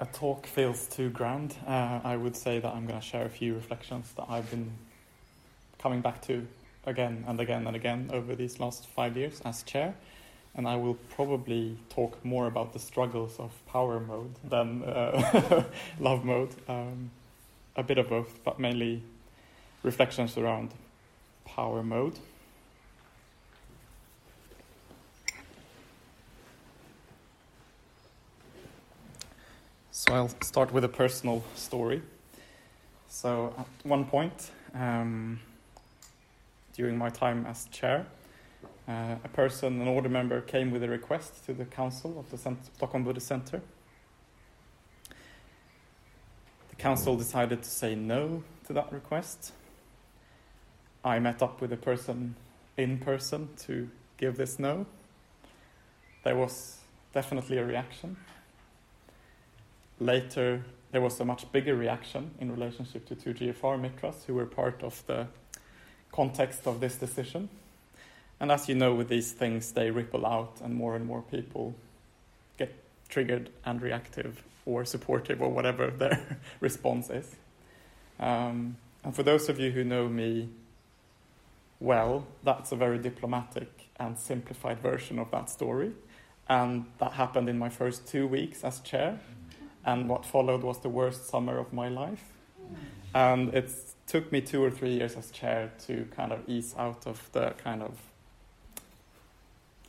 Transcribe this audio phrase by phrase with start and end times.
[0.00, 3.30] a talk feels too grand, uh, I would say that I'm going to share a
[3.30, 4.72] few reflections that I've been
[5.78, 6.46] coming back to
[6.86, 9.94] again and again and again over these last five years as chair.
[10.56, 15.64] And I will probably talk more about the struggles of power mode than uh,
[16.00, 16.54] love mode.
[16.66, 17.10] Um,
[17.76, 19.02] a bit of both, but mainly
[19.82, 20.70] reflections around
[21.44, 22.18] power mode.
[30.10, 32.02] I'll start with a personal story.
[33.06, 35.38] So at one point, um,
[36.74, 38.06] during my time as chair,
[38.88, 42.38] uh, a person, an order member, came with a request to the council of the
[42.38, 43.62] Stockholm Buddhist Center.
[46.70, 49.52] The council decided to say no to that request.
[51.04, 52.34] I met up with the person
[52.76, 54.86] in person to give this no.
[56.24, 56.78] There was
[57.12, 58.16] definitely a reaction
[60.00, 64.46] later there was a much bigger reaction in relationship to two GFR Mitras who were
[64.46, 65.28] part of the
[66.10, 67.48] context of this decision.
[68.40, 71.74] And as you know, with these things, they ripple out, and more and more people
[72.58, 72.74] get
[73.08, 77.36] triggered and reactive or supportive or whatever their response is.
[78.18, 80.48] Um, and for those of you who know me
[81.78, 85.92] well, that's a very diplomatic and simplified version of that story.
[86.48, 89.20] And that happened in my first two weeks as chair
[89.84, 92.24] and what followed was the worst summer of my life.
[93.14, 93.70] And it
[94.06, 97.54] took me two or three years as chair to kind of ease out of the
[97.62, 97.92] kind of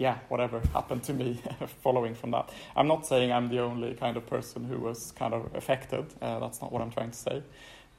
[0.02, 1.40] yeah, whatever happened to me
[1.84, 2.50] following from that.
[2.76, 6.06] I'm not saying I'm the only kind of person who was kind of affected.
[6.20, 7.44] Uh, that's not what I'm trying to say.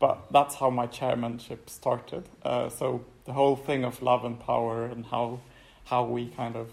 [0.01, 2.25] But that's how my chairmanship started.
[2.45, 5.41] Uh, so the whole thing of love and power and how
[5.85, 6.71] how we kind of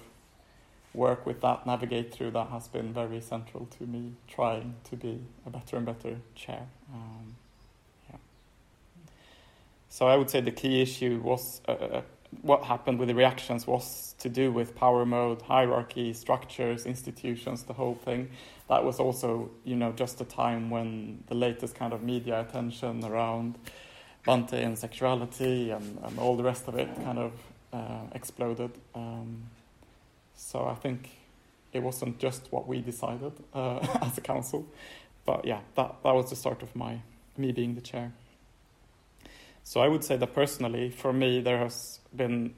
[0.94, 5.20] work with that, navigate through that has been very central to me trying to be
[5.46, 6.68] a better and better chair.
[6.94, 7.36] Um,
[8.10, 8.18] yeah.
[9.90, 12.02] So I would say the key issue was uh, uh,
[12.42, 17.74] what happened with the reactions was to do with power mode, hierarchy, structures, institutions, the
[17.74, 18.30] whole thing.
[18.68, 23.04] That was also, you know, just a time when the latest kind of media attention
[23.04, 23.58] around
[24.28, 27.32] Bhante and sexuality and, and all the rest of it kind of
[27.74, 28.72] uh, exploded.
[28.94, 29.44] Um,
[30.40, 31.10] so I think
[31.74, 34.66] it wasn't just what we decided uh, as a council,
[35.26, 37.02] but yeah, that, that was the start of my
[37.38, 38.14] me being the chair.
[39.64, 42.56] So I would say that personally, for me, there has been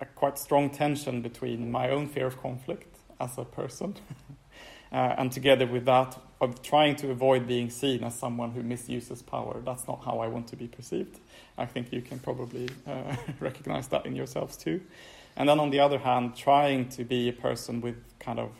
[0.00, 3.96] a quite strong tension between my own fear of conflict as a person,
[4.92, 9.22] uh, and together with that, of trying to avoid being seen as someone who misuses
[9.22, 9.60] power.
[9.64, 11.18] That's not how I want to be perceived.
[11.58, 14.80] I think you can probably uh, recognize that in yourselves too.
[15.36, 18.50] And then on the other hand, trying to be a person with kind of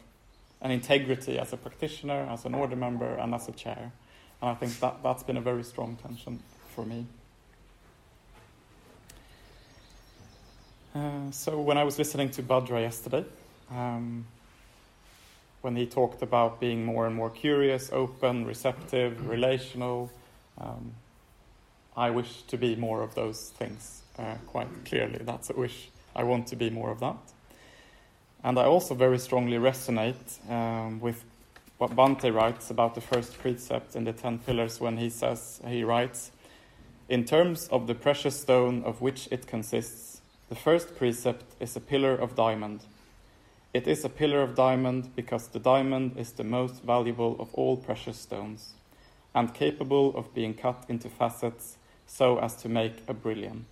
[0.61, 3.93] an integrity as a practitioner, as an order member, and as a chair.
[4.41, 6.41] And I think that, that's been a very strong tension
[6.75, 7.07] for me.
[10.95, 13.25] Uh, so when I was listening to Bhadra yesterday,
[13.71, 14.27] um,
[15.61, 20.11] when he talked about being more and more curious, open, receptive, relational,
[20.59, 20.93] um,
[21.97, 25.21] I wish to be more of those things uh, quite clearly.
[25.23, 27.17] That's a wish I want to be more of that.
[28.43, 31.25] And I also very strongly resonate um, with
[31.79, 35.83] what Bhante writes about the first precept in the Ten Pillars when he says, he
[35.83, 36.31] writes,
[37.09, 41.81] In terms of the precious stone of which it consists, the first precept is a
[41.81, 42.81] pillar of diamond.
[43.73, 47.77] It is a pillar of diamond because the diamond is the most valuable of all
[47.77, 48.75] precious stones
[49.35, 51.77] and capable of being cut into facets
[52.07, 53.67] so as to make a brilliant.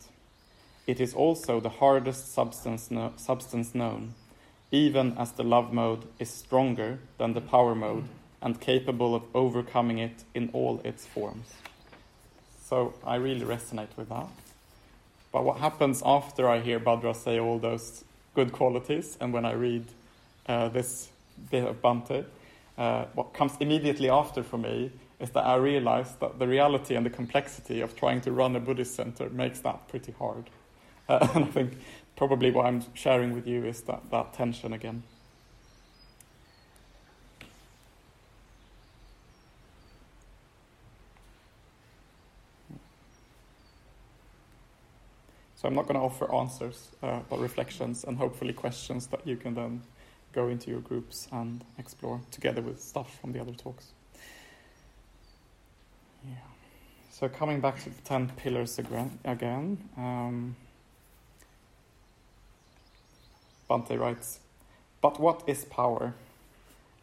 [0.86, 4.14] It is also the hardest substance, no, substance known,
[4.70, 8.04] even as the love mode is stronger than the power mode
[8.40, 11.52] and capable of overcoming it in all its forms.
[12.64, 14.26] So I really resonate with that.
[15.30, 18.04] But what happens after I hear Bhadra say all those
[18.34, 19.86] good qualities and when I read
[20.46, 21.10] uh, this
[21.50, 22.24] bit of Bhante,
[22.76, 24.90] uh, what comes immediately after for me
[25.20, 28.60] is that I realize that the reality and the complexity of trying to run a
[28.60, 30.50] Buddhist center makes that pretty hard.
[31.08, 31.72] Uh, and I think
[32.16, 35.02] probably what I'm sharing with you is that, that tension again.
[45.62, 49.36] So I'm not going to offer answers, uh, but reflections and hopefully questions that you
[49.36, 49.82] can then
[50.32, 53.92] go into your groups and explore together with stuff from the other talks.
[56.26, 56.34] Yeah.
[57.12, 59.20] So coming back to the ten pillars again.
[59.24, 60.56] again um,
[63.72, 64.40] Bhante writes,
[65.00, 66.12] But what is power?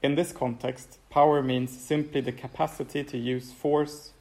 [0.03, 4.11] In this context, power means simply the capacity to use force,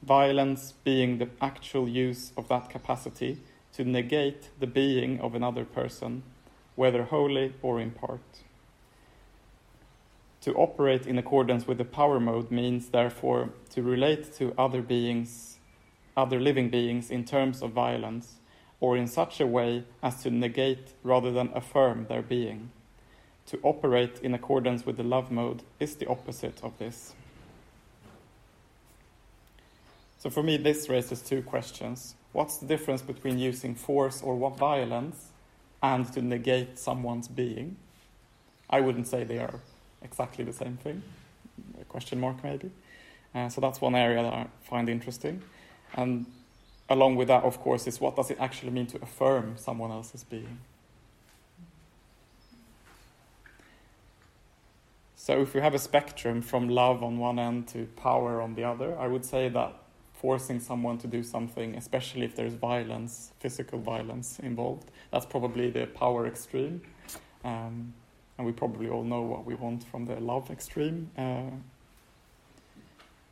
[0.00, 3.38] violence being the actual use of that capacity
[3.72, 6.22] to negate the being of another person,
[6.76, 8.44] whether wholly or in part.
[10.42, 15.58] To operate in accordance with the power mode means, therefore, to relate to other beings,
[16.16, 18.37] other living beings, in terms of violence,
[18.80, 22.70] or in such a way as to negate rather than affirm their being.
[23.46, 27.14] To operate in accordance with the love mode is the opposite of this.
[30.18, 32.14] So, for me, this raises two questions.
[32.32, 35.28] What's the difference between using force or what violence
[35.82, 37.76] and to negate someone's being?
[38.68, 39.60] I wouldn't say they are
[40.02, 41.02] exactly the same thing.
[41.80, 42.70] A question mark, maybe.
[43.34, 45.42] Uh, so that's one area that I find interesting.
[45.94, 46.26] And
[46.88, 50.24] along with that, of course, is what does it actually mean to affirm someone else's
[50.24, 50.58] being?
[55.16, 58.64] So if we have a spectrum from love on one end to power on the
[58.64, 59.74] other, I would say that
[60.14, 65.86] forcing someone to do something, especially if there's violence, physical violence involved, that's probably the
[65.86, 66.80] power extreme.
[67.44, 67.92] Um,
[68.38, 71.10] and we probably all know what we want from the love extreme.
[71.16, 71.50] Uh,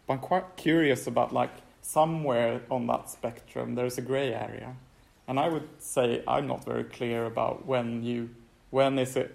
[0.07, 1.53] but I'm quite curious about like
[1.87, 4.75] somewhere on that spectrum there's a gray area,
[5.29, 8.31] and I would say I'm not very clear about when you
[8.71, 9.33] when is it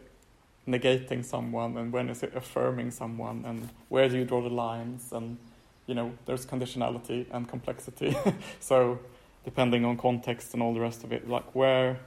[0.68, 5.12] negating someone and when is it affirming someone and where do you draw the lines
[5.12, 5.38] and
[5.88, 8.16] you know there's conditionality and complexity.
[8.60, 9.00] So
[9.44, 12.00] depending on context and all the rest of it like where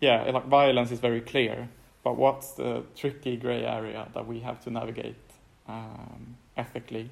[0.00, 1.68] yeah, like violence is very clear,
[2.04, 5.16] but what's the tricky gray area that we have to navigate
[5.66, 7.08] um, ethically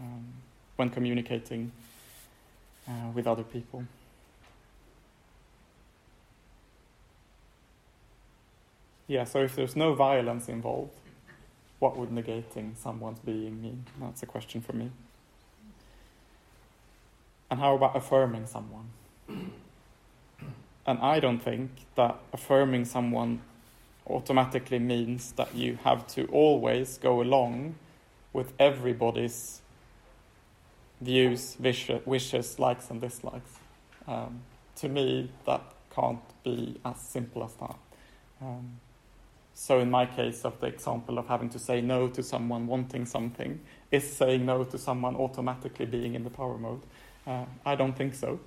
[0.00, 0.24] um,
[0.76, 1.72] when communicating
[2.88, 3.84] uh, with other people?
[9.08, 10.92] Yeah, so if there's no violence involved,
[11.78, 13.84] what would negating someone's being mean?
[14.00, 14.90] That's a question for me.
[17.50, 18.90] And how about affirming someone?
[20.86, 23.40] And I don't think that affirming someone
[24.08, 27.74] automatically means that you have to always go along
[28.32, 29.60] with everybody's
[31.00, 33.50] views, wishes, likes, and dislikes.
[34.06, 34.40] Um,
[34.76, 35.62] to me, that
[35.94, 37.76] can't be as simple as that.
[38.40, 38.80] Um,
[39.54, 43.06] so, in my case, of the example of having to say no to someone wanting
[43.06, 43.60] something,
[43.90, 46.82] is saying no to someone automatically being in the power mode?
[47.26, 48.38] Uh, I don't think so.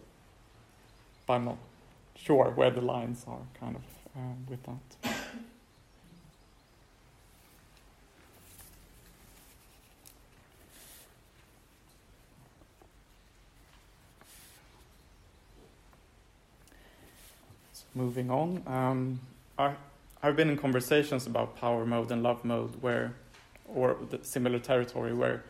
[1.25, 1.57] But I'm not
[2.15, 3.81] sure where the lines are kind of
[4.15, 5.18] uh, with that.
[17.95, 19.19] Moving on, um,
[19.57, 19.73] I,
[20.21, 23.13] I've been in conversations about power mode and love mode where,
[23.67, 25.43] or the similar territory where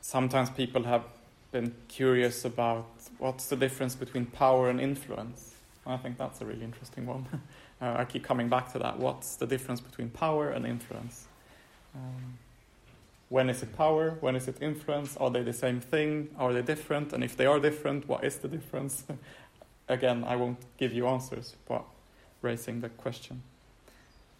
[0.00, 1.04] sometimes people have
[1.52, 2.86] been curious about
[3.18, 5.54] what's the difference between power and influence.
[5.86, 7.26] I think that's a really interesting one.
[7.80, 8.98] uh, I keep coming back to that.
[8.98, 11.26] What's the difference between power and influence?
[11.94, 12.38] Um,
[13.28, 14.16] when is it power?
[14.20, 15.16] When is it influence?
[15.16, 16.28] Are they the same thing?
[16.38, 17.12] Are they different?
[17.12, 19.04] And if they are different, what is the difference?
[19.88, 21.84] Again, I won't give you answers, but
[22.42, 23.42] raising the question.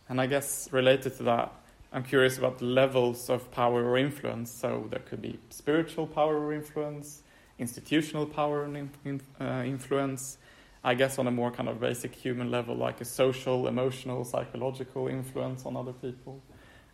[0.08, 1.52] And I guess related to that,
[1.92, 4.50] I'm curious about levels of power or influence.
[4.50, 7.22] So there could be spiritual power or influence,
[7.58, 10.38] institutional power and in, uh, influence,
[10.84, 15.08] I guess on a more kind of basic human level, like a social, emotional, psychological
[15.08, 16.40] influence on other people.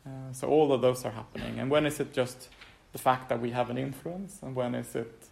[0.07, 1.59] Uh, so all of those are happening.
[1.59, 2.49] And when is it just
[2.93, 5.29] the fact that we have an influence, and when is it,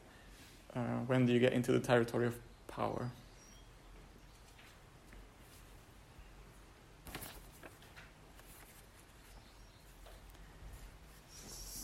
[0.75, 2.35] uh, when do you get into the territory of
[2.67, 3.11] power?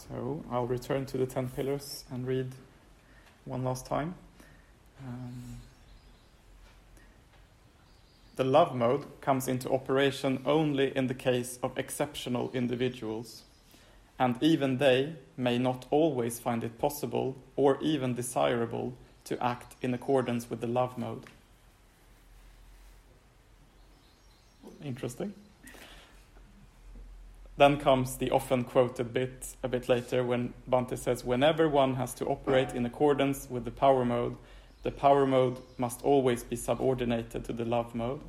[0.08, 2.52] So I'll return to the ten pillars and read
[3.44, 4.14] one last time.
[5.06, 5.56] Um,
[8.36, 13.42] the love mode comes into operation only in the case of exceptional individuals,
[14.18, 18.92] and even they may not always find it possible or even desirable
[19.24, 21.24] to act in accordance with the love mode.
[24.84, 25.34] Interesting.
[27.58, 32.12] Then comes the often quoted bit a bit later when Bhante says, Whenever one has
[32.14, 34.36] to operate in accordance with the power mode,
[34.82, 38.20] the power mode must always be subordinated to the love mode.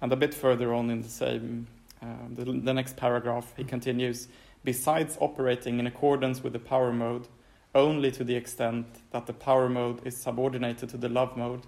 [0.00, 1.68] And a bit further on in the same,
[2.02, 4.28] uh, the, the next paragraph, he continues
[4.64, 7.28] Besides operating in accordance with the power mode,
[7.72, 11.62] only to the extent that the power mode is subordinated to the love mode,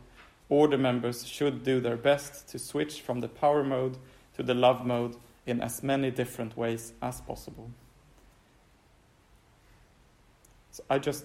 [0.48, 3.98] order members should do their best to switch from the power mode
[4.34, 5.14] to the love mode
[5.48, 7.70] in as many different ways as possible.
[10.70, 11.24] So I just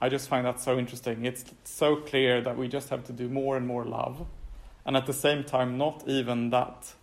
[0.00, 1.24] I just find that so interesting.
[1.24, 4.26] It's so clear that we just have to do more and more love,
[4.84, 6.94] and at the same time, not even that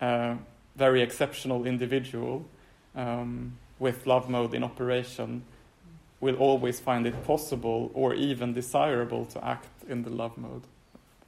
[0.00, 0.36] uh,
[0.74, 2.46] very exceptional individual
[2.94, 5.44] um, with love mode in operation
[6.20, 10.62] will always find it possible or even desirable to act in the love mode.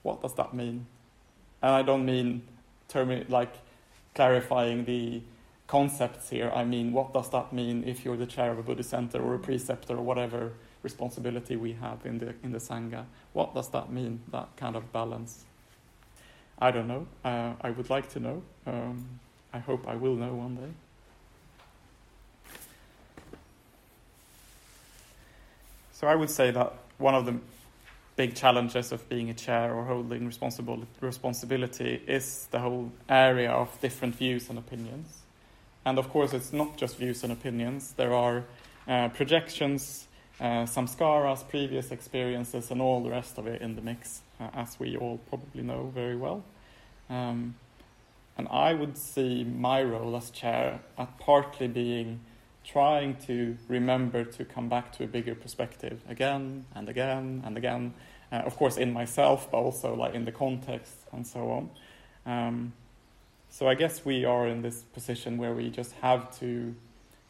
[0.02, 0.86] What does that mean?
[1.60, 2.42] And I don't mean
[2.88, 3.52] termi- like
[4.18, 5.22] clarifying the
[5.68, 6.50] concepts here.
[6.52, 9.36] I mean, what does that mean if you're the chair of a Buddhist center or
[9.36, 13.04] a preceptor or whatever responsibility we have in the in the sangha?
[13.32, 14.18] What does that mean?
[14.32, 15.44] That kind of balance.
[16.58, 17.06] I don't know.
[17.24, 18.42] Uh, I would like to know.
[18.66, 19.20] Um,
[19.52, 20.72] I hope I will know one day.
[25.92, 27.38] So I would say that one of the
[28.18, 33.80] big challenges of being a chair or holding responsible, responsibility is the whole area of
[33.80, 35.22] different views and opinions.
[35.84, 37.94] And of course, it's not just views and opinions.
[37.96, 38.44] There are
[38.88, 40.08] uh, projections,
[40.40, 44.80] uh, samskaras, previous experiences, and all the rest of it in the mix, uh, as
[44.80, 46.42] we all probably know very well.
[47.08, 47.54] Um,
[48.36, 52.20] and I would see my role as chair at partly being
[52.64, 57.94] trying to remember to come back to a bigger perspective again and again and again.
[58.30, 61.70] Uh, of course, in myself, but also like in the context and so on.
[62.26, 62.72] Um,
[63.48, 66.74] so I guess we are in this position where we just have to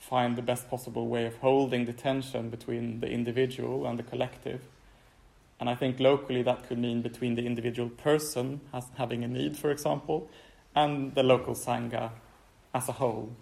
[0.01, 4.63] find the best possible way of holding the tension between the individual and the collective.
[5.61, 9.57] And I think locally that could mean between the individual person has, having a need,
[9.57, 10.29] for example,
[10.75, 12.11] and the local sangha
[12.75, 13.33] as a whole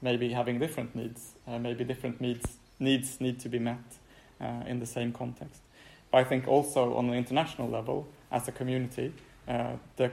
[0.00, 1.34] maybe having different needs.
[1.46, 3.98] Uh, maybe different needs needs need to be met
[4.40, 5.62] uh, in the same context.
[6.10, 9.12] But I think also on an international level, as a community,
[9.48, 10.10] uh, the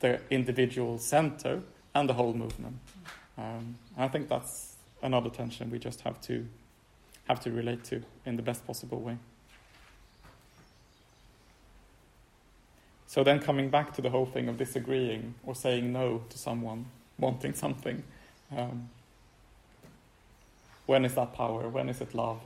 [0.00, 1.62] the individual center
[1.94, 2.78] and the whole movement.
[3.38, 6.46] Um, I think that's another tension we just have to
[7.28, 9.16] have to relate to in the best possible way.
[13.06, 16.86] So then coming back to the whole thing of disagreeing or saying no to someone
[17.18, 18.02] wanting something,
[18.56, 18.88] um,
[20.86, 21.68] when is that power?
[21.68, 22.40] When is it love?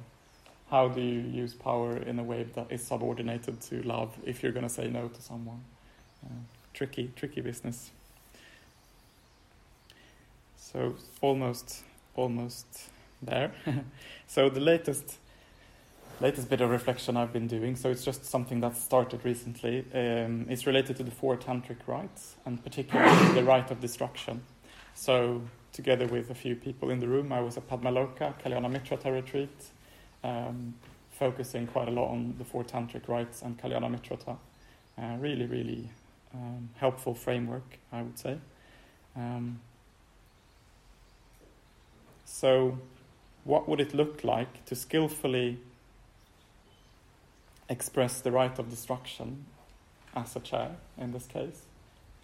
[0.71, 4.52] How do you use power in a way that is subordinated to love if you're
[4.52, 5.61] going to say no to someone?
[6.25, 6.28] Uh,
[6.73, 7.90] tricky, tricky business.
[10.56, 11.83] So almost,
[12.16, 12.66] almost
[13.23, 13.52] there.
[14.26, 15.18] so the latest,
[16.21, 17.76] latest bit of reflection I've been doing.
[17.76, 19.85] So it's just something that started recently.
[19.94, 24.42] Um, it's related to the four tantric rites, and particularly the rite of destruction.
[24.94, 25.42] So
[25.75, 27.33] together with a few people in the room.
[27.33, 29.50] I was at Padmaloka, Kalyana Mitrata retreat,
[30.24, 30.74] um,
[31.10, 34.36] focusing quite a lot on the four tantric rites and Kalyana Mitrata.
[34.98, 35.90] Uh, really, really
[36.32, 38.38] um, helpful framework, I would say.
[39.14, 39.60] Um,
[42.24, 42.78] so,
[43.44, 45.58] what would it look like to skillfully
[47.68, 49.44] express the rite of destruction
[50.16, 51.62] as a chair in this case?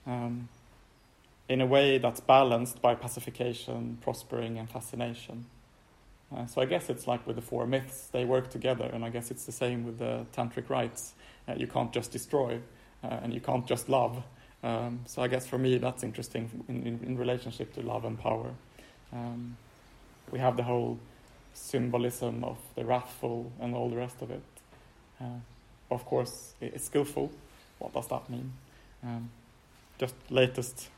[0.06, 0.48] Um,
[1.48, 5.46] in a way that's balanced by pacification, prospering, and fascination.
[6.34, 9.10] Uh, so I guess it's like with the four myths, they work together, and I
[9.10, 11.14] guess it's the same with the tantric rites.
[11.48, 12.60] Uh, you can't just destroy,
[13.02, 14.22] uh, and you can't just love.
[14.62, 18.18] Um, so I guess for me that's interesting in, in, in relationship to love and
[18.18, 18.50] power.
[19.12, 19.56] Um,
[20.30, 20.98] we have the whole
[21.54, 24.42] symbolism of the wrathful and all the rest of it.
[25.20, 25.40] Uh,
[25.90, 27.32] of course, it's skillful.
[27.78, 28.52] What does that mean?
[29.02, 29.30] Um,
[29.98, 30.88] just latest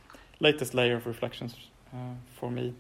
[0.41, 1.55] latest layer of reflections
[1.95, 2.75] uh, for me.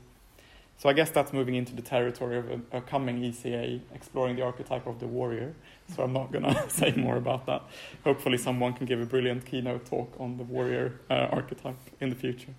[0.82, 4.42] So I guess that's moving into the territory of a, a, coming ECA, exploring the
[4.42, 5.54] archetype of the warrior.
[5.94, 7.62] So I'm not going to say more about that.
[8.02, 12.16] Hopefully, someone can give a brilliant keynote talk on the warrior uh, archetype in the
[12.16, 12.52] future.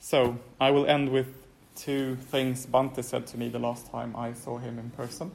[0.00, 1.28] So I will end with
[1.76, 5.30] two things Bhante said to me the last time I saw him in person.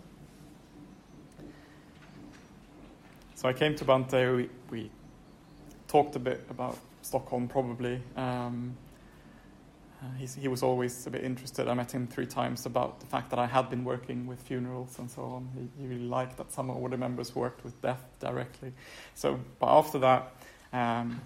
[3.35, 4.91] So I came to Bhante, we, we
[5.88, 8.01] talked a bit about Stockholm, probably.
[8.17, 8.75] Um,
[10.01, 10.05] uh,
[10.39, 11.67] he was always a bit interested.
[11.67, 14.98] I met him three times about the fact that I had been working with funerals
[14.98, 15.50] and so on.
[15.53, 18.74] He, he really liked that some order members worked with death directly.
[19.13, 20.34] So, but after that,
[20.74, 21.22] um,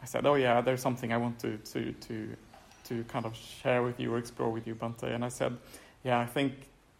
[0.00, 2.36] I said, "Oh yeah, there's something I want to to to
[2.84, 5.56] to kind of share with you or explore with you, Bhante." And I said,
[6.04, 6.52] "Yeah, I think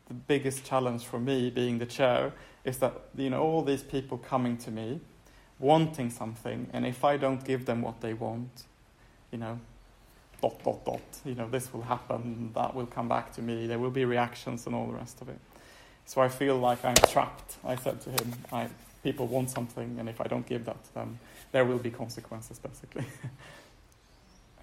[0.09, 2.33] the biggest challenge for me, being the chair,
[2.65, 5.01] is that you know all these people coming to me."
[5.59, 8.65] wanting something, and if I don't give them what they want,
[9.31, 9.59] you know,
[10.40, 13.78] dot, dot, dot, you know, this will happen, that will come back to me, there
[13.78, 15.38] will be reactions and all the rest of it.
[16.05, 17.57] So I feel like I'm trapped.
[17.64, 18.69] I said to him, I,
[19.02, 21.19] people want something, and if I don't give that to them,
[21.52, 23.07] there will be consequences, basically.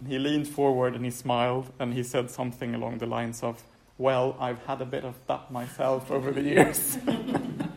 [0.03, 3.63] And he leaned forward and he smiled and he said something along the lines of,
[3.97, 6.97] Well, I've had a bit of that myself over the years.
[7.05, 7.69] and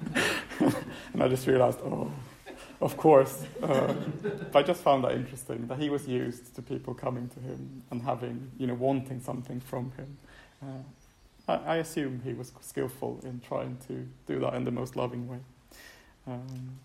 [1.21, 2.11] I just realized, oh,
[2.81, 3.45] of course.
[3.63, 3.95] Uh,
[4.53, 7.83] but I just found that interesting that he was used to people coming to him
[7.91, 10.17] and having, you know, wanting something from him.
[10.63, 14.97] Uh, I, I, assume he was skillful in trying to do that in the most
[14.97, 15.39] loving way.
[16.27, 16.79] Um,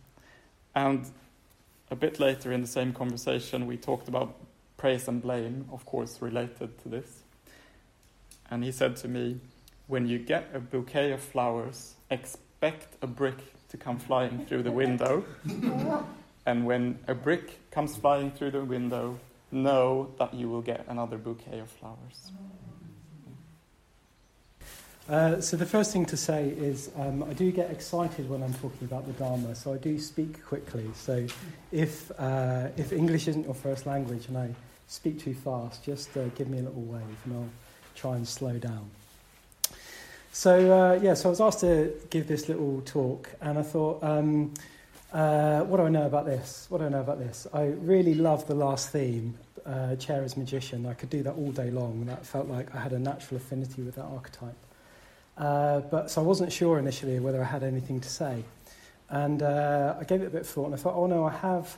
[0.76, 1.06] and
[1.90, 4.36] a bit later in the same conversation, we talked about
[4.78, 7.24] praise and blame, of course, related to this.
[8.50, 9.40] And he said to me,
[9.88, 13.38] When you get a bouquet of flowers, expect a brick
[13.72, 15.24] to come flying through the window.
[16.46, 19.18] and when a brick comes flying through the window,
[19.52, 22.32] know that you will get another bouquet of flowers.
[25.10, 28.54] Uh, so the first thing to say is um, I do get excited when I'm
[28.54, 30.90] talking about the Dharma, so I do speak quickly.
[30.96, 31.26] So
[31.72, 34.54] if, uh, if English isn't your first language and I
[34.88, 37.50] speak too fast, just uh, give me a little wave and I'll
[37.96, 38.90] try and slow down.
[40.34, 44.02] So, uh, yeah, so I was asked to give this little talk, and I thought,
[44.02, 44.54] um,
[45.12, 46.68] uh, what do I know about this?
[46.70, 47.48] What do I know about this?
[47.54, 50.86] I really love the last theme, uh, Chair as Magician.
[50.86, 52.06] I could do that all day long.
[52.06, 54.56] That felt like I had a natural affinity with that archetype.
[55.38, 58.46] Uh, but so I wasn't sure initially whether I had anything to say.
[59.10, 61.32] And uh, I gave it a bit of thought, and I thought, oh no, I
[61.32, 61.78] have.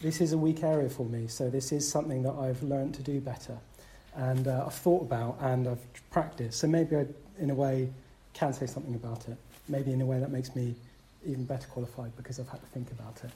[0.00, 3.02] This is a weak area for me, so this is something that I've learned to
[3.04, 3.58] do better.
[4.14, 6.60] And uh, I've thought about and I've practiced.
[6.60, 7.06] So maybe I
[7.38, 7.88] in a way,
[8.34, 9.36] can say something about it.
[9.68, 10.74] Maybe in a way that makes me
[11.26, 13.30] even better qualified because I've had to think about it.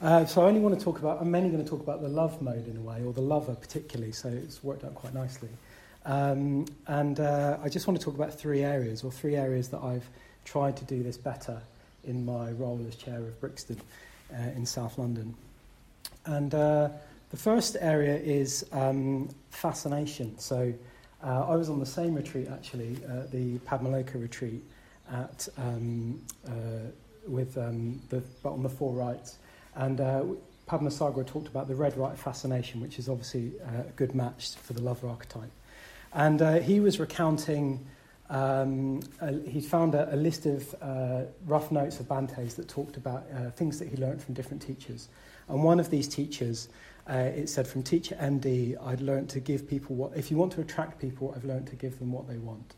[0.00, 2.08] Uh, so I only want to talk about, I'm mainly going to talk about the
[2.08, 5.48] love mode in a way, or the lover particularly, so it's worked out quite nicely.
[6.04, 9.82] Um, and uh, I just want to talk about three areas, or three areas that
[9.82, 10.06] I've
[10.44, 11.60] tried to do this better
[12.02, 13.80] in my role as chair of Brixton
[14.32, 15.34] uh, in South London.
[16.26, 16.88] And uh,
[17.34, 20.38] the first area is um, fascination.
[20.38, 20.72] So
[21.20, 24.62] uh, I was on the same retreat actually, uh, the Padmaloka retreat,
[25.10, 26.50] at um, uh,
[27.26, 29.38] with um, the but on the four rites,
[29.74, 30.22] and uh,
[30.68, 34.72] Padmasambhava talked about the red rite fascination, which is obviously uh, a good match for
[34.72, 35.50] the lover archetype,
[36.12, 37.84] and uh, he was recounting.
[38.30, 39.02] Um,
[39.44, 43.50] he found a, a list of uh, rough notes of Bhante's that talked about uh,
[43.50, 45.08] things that he learned from different teachers.
[45.46, 46.68] And one of these teachers
[47.08, 50.52] uh, it said from teacher MD, I'd learned to give people what, if you want
[50.52, 52.74] to attract people, I've learned to give them what they want.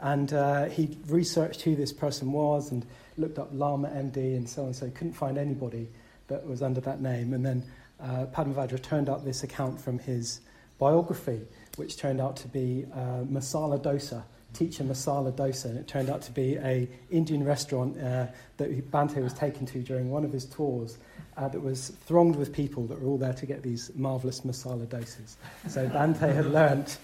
[0.00, 4.64] And uh, he researched who this person was and looked up Lama MD and so
[4.64, 4.74] on.
[4.74, 5.88] So he couldn't find anybody
[6.28, 7.34] that was under that name.
[7.34, 7.64] And then
[8.00, 10.40] uh, Padmavajra turned up this account from his
[10.78, 11.42] biography,
[11.76, 15.66] which turned out to be uh, Masala Dosa, teacher Masala Dosa.
[15.66, 19.80] And it turned out to be a Indian restaurant uh, that Bhante was taken to
[19.80, 20.98] during one of his tours
[21.36, 24.86] uh, that was thronged with people that were all there to get these marvellous masala
[24.86, 25.36] dosas.
[25.68, 26.98] So Bhante had learnt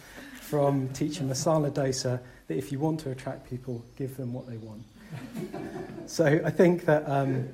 [0.47, 4.57] from teacher Masala Dosa that if you want to attract people, give them what they
[4.59, 4.83] want.
[6.07, 7.49] so I think that um,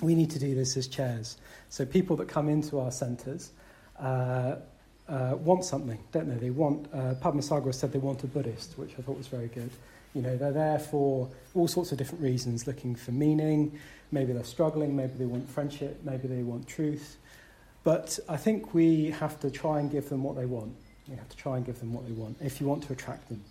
[0.00, 1.36] we need to do this as chairs.
[1.68, 3.52] So people that come into our centres
[3.98, 4.56] uh,
[5.12, 6.36] uh, want something, don't they?
[6.36, 9.70] They want, uh, Padmasambhava said they want a Buddhist, which I thought was very good.
[10.14, 13.78] You know, they're there for all sorts of different reasons, looking for meaning.
[14.10, 17.16] Maybe they're struggling, maybe they want friendship, maybe they want truth.
[17.84, 20.74] But I think we have to try and give them what they want.
[21.08, 23.28] We have to try and give them what they want if you want to attract
[23.28, 23.42] them.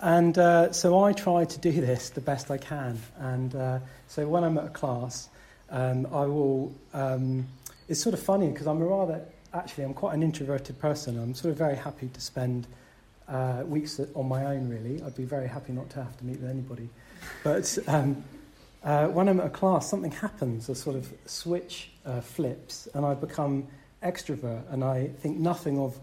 [0.00, 3.00] And uh, so I try to do this the best I can.
[3.18, 5.28] And uh, so when I'm at a class,
[5.70, 6.72] um, I will.
[6.94, 7.48] Um,
[7.88, 9.20] it's sort of funny because I'm a rather,
[9.52, 11.18] actually, I'm quite an introverted person.
[11.18, 12.66] I'm sort of very happy to spend
[13.28, 15.02] uh, weeks on my own, really.
[15.02, 16.88] I'd be very happy not to have to meet with anybody.
[17.44, 18.24] But um,
[18.82, 23.04] uh, when I'm at a class, something happens, a sort of switch uh, flips, and
[23.04, 23.66] I become
[24.02, 25.98] extrovert, and I think nothing of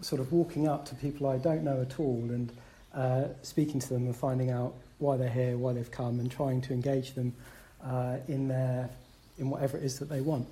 [0.00, 2.52] sort of walking up to people I don't know at all and
[2.94, 6.60] uh, speaking to them and finding out why they're here, why they've come, and trying
[6.62, 7.34] to engage them
[7.82, 8.88] uh, in their
[9.38, 10.46] in whatever it is that they want.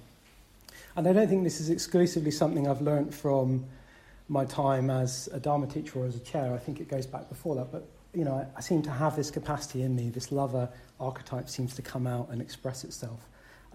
[0.96, 3.64] And I don't think this is exclusively something I've learnt from
[4.28, 6.52] my time as a Dharma teacher or as a chair.
[6.52, 7.72] I think it goes back before that.
[7.72, 10.10] But, you know, I, I seem to have this capacity in me.
[10.10, 10.68] This lover
[11.00, 13.20] archetype seems to come out and express itself.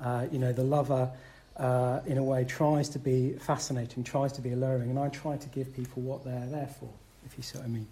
[0.01, 1.11] Uh, you know, the lover,
[1.57, 5.37] uh, in a way, tries to be fascinating, tries to be alluring, and I try
[5.37, 6.89] to give people what they're there for,
[7.25, 7.87] if you see what I mean.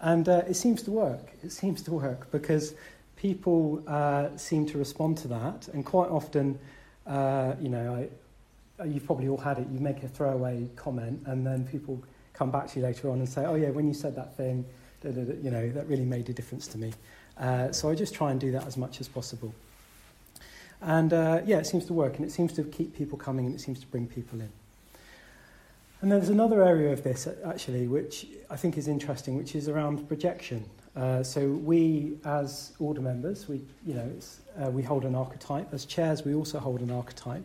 [0.00, 1.32] And uh, it seems to work.
[1.42, 2.74] It seems to work because
[3.16, 6.60] people uh, seem to respond to that, and quite often,
[7.08, 8.08] uh, you know, I,
[8.86, 12.66] you've probably all had it, you make a throwaway comment and then people come back
[12.68, 14.64] to you later on and say, oh yeah, when you said that thing,
[15.02, 16.92] da, da, da, you know, that really made a difference to me.
[17.38, 19.54] Uh, so I just try and do that as much as possible.
[20.80, 23.54] And uh, yeah, it seems to work and it seems to keep people coming and
[23.54, 24.50] it seems to bring people in.
[26.00, 30.08] And there's another area of this, actually, which I think is interesting, which is around
[30.08, 30.64] projection.
[30.96, 34.10] Uh, so we, as order members, we, you know,
[34.60, 35.72] uh, we hold an archetype.
[35.72, 37.44] As chairs, we also hold an archetype.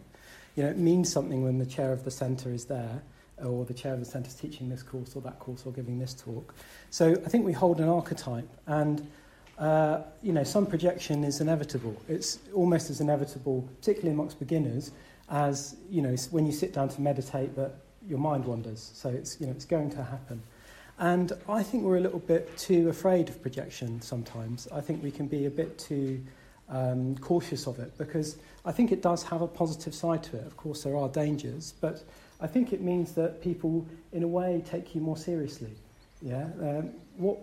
[0.57, 3.03] You know, it means something when the chair of the centre is there,
[3.45, 5.99] or the chair of the centre is teaching this course or that course or giving
[5.99, 6.55] this talk.
[6.89, 9.07] So I think we hold an archetype, and
[9.59, 11.95] uh, you know, some projection is inevitable.
[12.09, 14.91] It's almost as inevitable, particularly amongst beginners,
[15.29, 17.75] as you know, when you sit down to meditate, that
[18.09, 18.91] your mind wanders.
[18.95, 20.41] So it's you know, it's going to happen.
[20.97, 24.67] And I think we're a little bit too afraid of projection sometimes.
[24.73, 26.23] I think we can be a bit too
[26.69, 28.37] um, cautious of it because
[28.67, 30.45] I think it does have a positive side to it.
[30.45, 32.03] Of course, there are dangers, but
[32.41, 35.71] I think it means that people, in a way, take you more seriously.
[36.21, 37.37] Yeah, um, what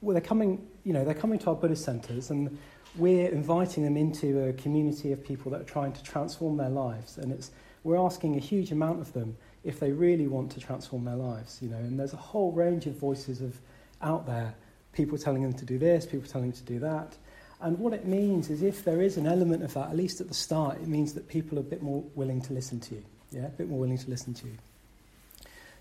[0.00, 2.56] well, they're coming, you know, they're coming to our Buddhist centres, and
[2.96, 7.18] we're inviting them into a community of people that are trying to transform their lives,
[7.18, 7.50] and it's
[7.84, 11.58] we're asking a huge amount of them if they really want to transform their lives,
[11.60, 11.76] you know.
[11.76, 13.60] And there's a whole range of voices of
[14.00, 14.54] out there,
[14.94, 17.16] people telling them to do this, people telling them to do that.
[17.62, 20.28] And what it means is if there is an element of that, at least at
[20.28, 23.04] the start, it means that people are a bit more willing to listen to you.
[23.32, 24.56] Yeah, a bit more willing to listen to you.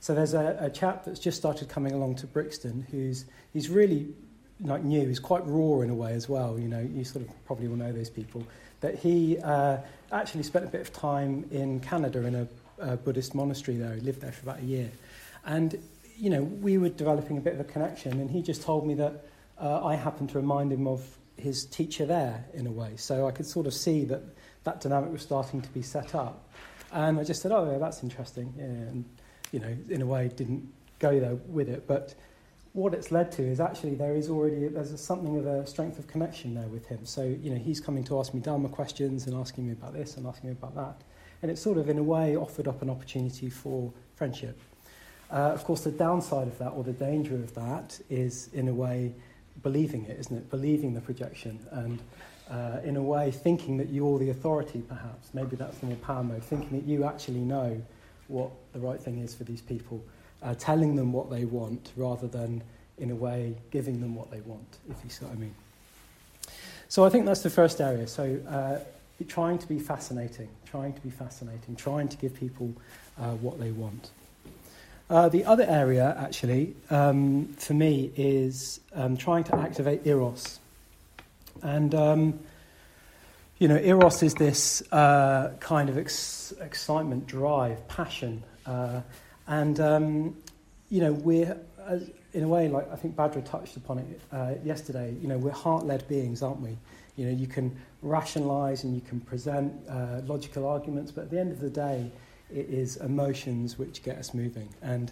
[0.01, 4.07] So there's a, a chap that's just started coming along to Brixton who's he's really
[4.61, 5.07] like new.
[5.07, 6.59] He's quite raw in a way as well.
[6.59, 8.45] You know, you sort of probably will know those people.
[8.81, 9.77] That he uh,
[10.11, 12.47] actually spent a bit of time in Canada in a
[12.81, 13.93] uh, Buddhist monastery there.
[13.93, 14.89] He lived there for about a year.
[15.45, 15.81] And,
[16.17, 18.93] you know, we were developing a bit of a connection, and he just told me
[18.95, 19.25] that
[19.59, 21.05] uh, I happened to remind him of
[21.39, 22.93] his teacher there in a way.
[22.95, 24.21] So I could sort of see that
[24.63, 26.47] that dynamic was starting to be set up.
[26.91, 28.53] And I just said, oh, yeah, that's interesting.
[28.57, 29.05] Yeah, and,
[29.51, 31.87] you know, in a way, didn't go there with it.
[31.87, 32.15] But
[32.73, 35.97] what it's led to is actually there is already there's a, something of a strength
[35.97, 37.05] of connection there with him.
[37.05, 40.17] So you know he's coming to ask me Dharma questions and asking me about this
[40.17, 41.01] and asking me about that,
[41.41, 44.59] and it's sort of, in a way, offered up an opportunity for friendship.
[45.31, 48.73] Uh, of course, the downside of that, or the danger of that, is, in a
[48.73, 49.13] way,
[49.61, 50.49] believing it, isn't it?
[50.49, 51.99] Believing the projection and,
[52.49, 55.29] uh, in a way, thinking that you're the authority, perhaps.
[55.33, 57.81] Maybe that's the more power mode, thinking that you actually know
[58.27, 60.03] what the right thing is for these people,
[60.43, 62.61] uh, telling them what they want rather than,
[62.97, 65.55] in a way, giving them what they want, if you see what I mean.
[66.87, 68.07] So I think that's the first area.
[68.07, 68.79] So uh,
[69.27, 72.73] trying to be fascinating, trying to be fascinating, trying to give people
[73.19, 74.11] uh, what they want.
[75.09, 80.59] Uh, the other area, actually, um, for me, is um, trying to activate eros.
[81.63, 82.39] And, um,
[83.57, 88.43] you know, eros is this uh, kind of ex- excitement, drive, passion.
[88.67, 89.01] Uh,
[89.47, 90.37] and, um,
[90.89, 91.57] you know, we're,
[92.33, 95.49] in a way, like I think Bhadra touched upon it uh, yesterday, you know, we're
[95.51, 96.77] heart led beings, aren't we?
[97.15, 101.39] You know, you can rationalize and you can present uh, logical arguments, but at the
[101.39, 102.11] end of the day,
[102.53, 104.69] it is emotions which get us moving.
[104.81, 105.11] And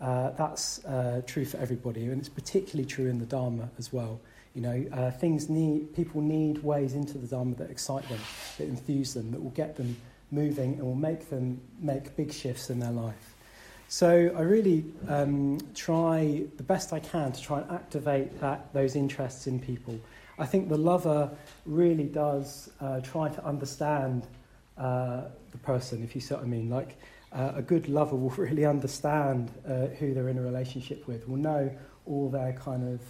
[0.00, 4.20] uh, that's uh, true for everybody, and it's particularly true in the Dharma as well.
[4.54, 8.20] You know, uh, things need, people need ways into the Dharma that excite them,
[8.58, 9.96] that enthuse them, that will get them
[10.30, 13.34] moving and will make them make big shifts in their life.
[13.88, 18.96] So I really um, try the best I can to try and activate that, those
[18.96, 19.98] interests in people.
[20.38, 21.30] I think the lover
[21.64, 24.26] really does uh, try to understand
[24.78, 26.70] uh, the person, if you see what I mean.
[26.70, 26.96] Like
[27.32, 31.36] uh, a good lover will really understand uh, who they're in a relationship with, will
[31.36, 31.70] know
[32.06, 33.00] all their kind of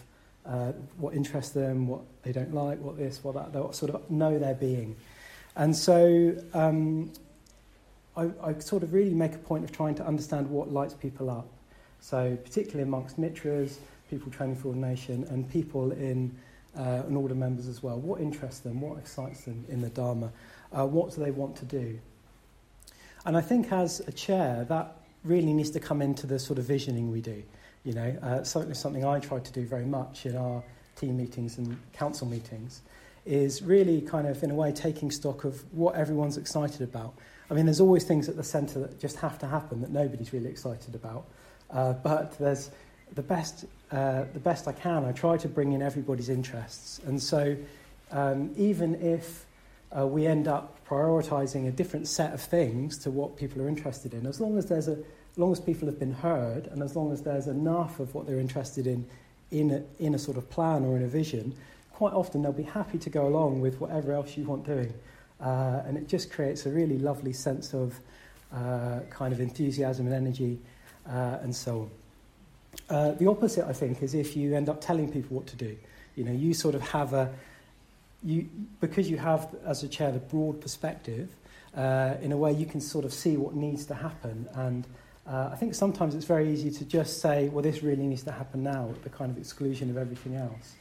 [0.46, 3.52] uh, what interests them, what they don't like, what this, what that.
[3.52, 4.96] They'll sort of know their being.
[5.56, 7.12] And so um,
[8.16, 11.30] I, I sort of really make a point of trying to understand what lights people
[11.30, 11.48] up.
[12.00, 13.78] So particularly amongst mitras,
[14.08, 16.36] people training for ordination, and people in
[16.78, 17.98] uh, and order members as well.
[17.98, 18.80] What interests them?
[18.80, 20.30] What excites them in the Dharma?
[20.72, 21.98] Uh, what do they want to do?
[23.26, 26.64] And I think as a chair, that really needs to come into the sort of
[26.64, 27.42] visioning we do.
[27.84, 30.62] You know, uh, certainly something I try to do very much in our
[30.96, 32.82] team meetings and council meetings
[33.26, 37.14] is really kind of, in a way, taking stock of what everyone's excited about.
[37.50, 40.32] I mean, there's always things at the centre that just have to happen that nobody's
[40.32, 41.26] really excited about.
[41.70, 42.70] Uh, but there's
[43.14, 47.00] the best, uh, the best I can, I try to bring in everybody's interests.
[47.06, 47.56] And so
[48.10, 49.46] um, even if
[49.96, 54.14] uh, we end up prioritizing a different set of things to what people are interested
[54.14, 54.92] in, as long as there's a,
[55.32, 58.26] as long as people have been heard, and as long as there's enough of what
[58.26, 59.06] they're interested in
[59.50, 61.54] in a, in a sort of plan or in a vision,
[61.92, 64.92] quite often they'll be happy to go along with whatever else you want doing.
[65.40, 67.98] Uh, and it just creates a really lovely sense of
[68.52, 70.58] uh, kind of enthusiasm and energy
[71.08, 71.90] uh, and so on.
[72.88, 75.76] Uh, the opposite, I think, is if you end up telling people what to do.
[76.16, 77.32] You know, you sort of have a,
[78.22, 78.48] you,
[78.80, 81.28] because you have, as a chair, the broad perspective,
[81.76, 84.84] uh, in a way you can sort of see what needs to happen and
[85.28, 88.32] Uh, I think sometimes it's very easy to just say, well, this really needs to
[88.32, 90.76] happen now at the kind of exclusion of everything else.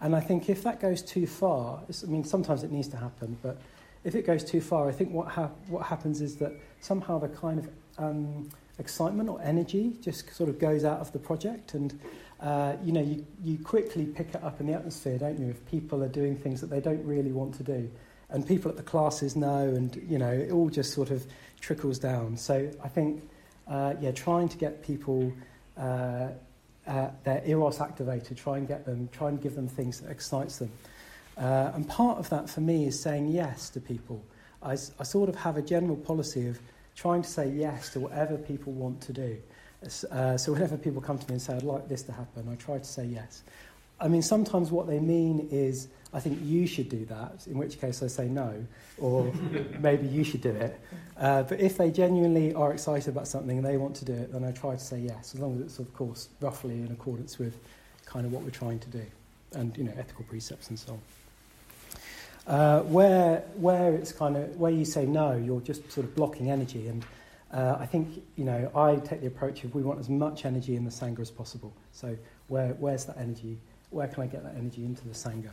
[0.00, 3.36] And I think if that goes too far, I mean, sometimes it needs to happen,
[3.42, 3.56] but
[4.02, 7.28] if it goes too far, I think what, ha- what happens is that somehow the
[7.28, 8.48] kind of um,
[8.82, 11.74] excitement or energy just sort of goes out of the project.
[11.74, 11.98] And,
[12.40, 15.64] uh, you know, you, you quickly pick it up in the atmosphere, don't you, if
[15.66, 17.90] people are doing things that they don't really want to do.
[18.28, 21.24] And people at the classes know, and, you know, it all just sort of
[21.60, 22.36] trickles down.
[22.36, 23.22] So I think,
[23.68, 25.32] uh, yeah, trying to get people.
[25.76, 26.28] Uh,
[26.86, 30.58] uh, their eros activated, try and get them, try and give them things that excites
[30.58, 30.70] them.
[31.36, 34.22] Uh, and part of that for me is saying yes to people.
[34.62, 36.58] I, I sort of have a general policy of
[36.96, 39.36] trying to say yes to whatever people want to do.
[40.10, 42.54] Uh, so whenever people come to me and say, I'd like this to happen, I
[42.56, 43.42] try to say yes.
[44.00, 47.80] I mean, sometimes what they mean is, I think you should do that, in which
[47.80, 48.64] case I say no,
[48.98, 49.32] or
[49.80, 50.78] maybe you should do it.
[51.16, 54.32] Uh, but if they genuinely are excited about something and they want to do it,
[54.32, 57.38] then I try to say yes, as long as it's, of course, roughly in accordance
[57.38, 57.58] with
[58.04, 59.04] kind of what we're trying to do,
[59.52, 61.00] and, you know, ethical precepts and so on.
[62.46, 66.50] Uh, where, where it's kind of, where you say no, you're just sort of blocking
[66.50, 66.88] energy.
[66.88, 67.04] And
[67.52, 70.74] uh, I think, you know, I take the approach of we want as much energy
[70.74, 71.72] in the Sangha as possible.
[71.92, 72.16] So
[72.48, 73.58] where, where's that energy?
[73.90, 75.50] Where can I get that energy into the Sangha?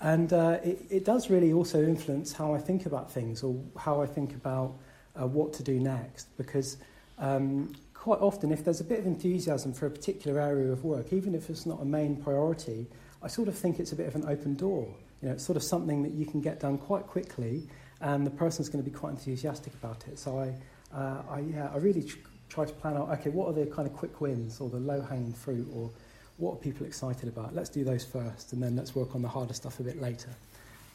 [0.00, 4.00] And uh, it, it does really also influence how I think about things or how
[4.00, 4.74] I think about
[5.14, 6.34] uh, what to do next.
[6.38, 6.78] Because
[7.18, 11.12] um, quite often, if there's a bit of enthusiasm for a particular area of work,
[11.12, 12.86] even if it's not a main priority,
[13.22, 14.88] I sort of think it's a bit of an open door.
[15.22, 17.62] You know, it's sort of something that you can get done quite quickly,
[18.00, 20.18] and the person's going to be quite enthusiastic about it.
[20.18, 23.08] So I, uh, I, yeah, I really tr- try to plan out.
[23.20, 25.90] Okay, what are the kind of quick wins or the low-hanging fruit, or
[26.38, 27.54] what are people excited about?
[27.54, 30.30] Let's do those first, and then let's work on the harder stuff a bit later.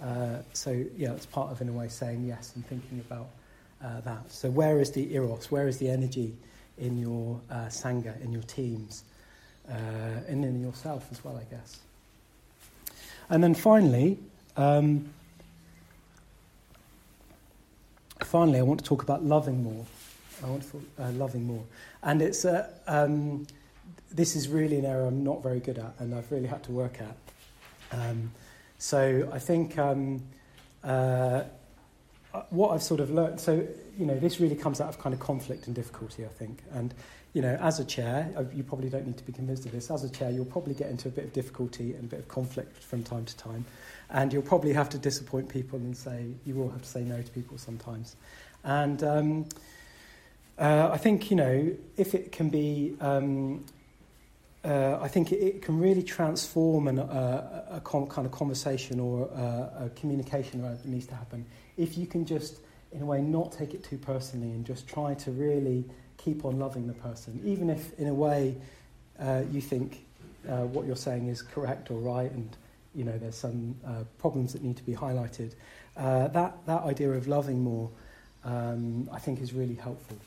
[0.03, 3.29] Uh, so yeah, it's part of in a way saying yes and thinking about
[3.83, 4.29] uh, that.
[4.31, 5.49] So where is the eros?
[5.49, 6.35] Where is the energy
[6.77, 9.03] in your uh, sangha, in your teams,
[9.69, 9.73] uh,
[10.27, 11.79] and in yourself as well, I guess.
[13.29, 14.17] And then finally,
[14.55, 15.09] um,
[18.19, 19.85] finally, I want to talk about loving more.
[20.43, 21.63] I want to uh, loving more,
[22.03, 23.47] and it's uh, um,
[24.11, 26.71] this is really an area I'm not very good at, and I've really had to
[26.71, 27.17] work at.
[27.91, 28.31] Um,
[28.77, 30.21] so I think um,
[30.83, 31.43] uh,
[32.51, 33.39] what I've sort of learned.
[33.39, 36.63] So you know, this really comes out of kind of conflict and difficulty, I think,
[36.71, 36.93] and
[37.33, 39.91] you know, as a chair, uh, you probably don't need to be convinced of this.
[39.91, 42.27] As a chair, you'll probably get into a bit of difficulty and a bit of
[42.27, 43.63] conflict from time to time.
[44.09, 47.21] And you'll probably have to disappoint people and say, you will have to say no
[47.21, 48.15] to people sometimes.
[48.63, 49.45] And um,
[50.57, 53.65] uh, I think, you know, if it can be, um,
[54.65, 59.29] uh, I think it, it, can really transform an, uh, a kind of conversation or
[59.29, 61.45] uh, a communication that needs to happen.
[61.77, 62.61] If you can just,
[62.97, 65.85] in a way, not take it too personally and just try to really
[66.17, 68.55] keep on loving the person, even if in a way
[69.19, 70.03] uh, you think
[70.49, 72.57] uh, what you're saying is correct or right, and
[72.95, 75.53] you know there's some uh, problems that need to be highlighted.
[75.95, 77.89] Uh, that that idea of loving more,
[78.43, 80.17] um, I think, is really helpful.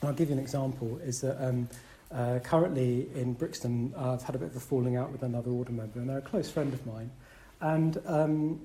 [0.00, 0.98] And I'll give you an example.
[0.98, 1.68] Is that um,
[2.12, 5.72] uh, currently in Brixton, I've had a bit of a falling out with another order
[5.72, 7.10] member, and they're a close friend of mine,
[7.60, 8.00] and.
[8.06, 8.60] Um,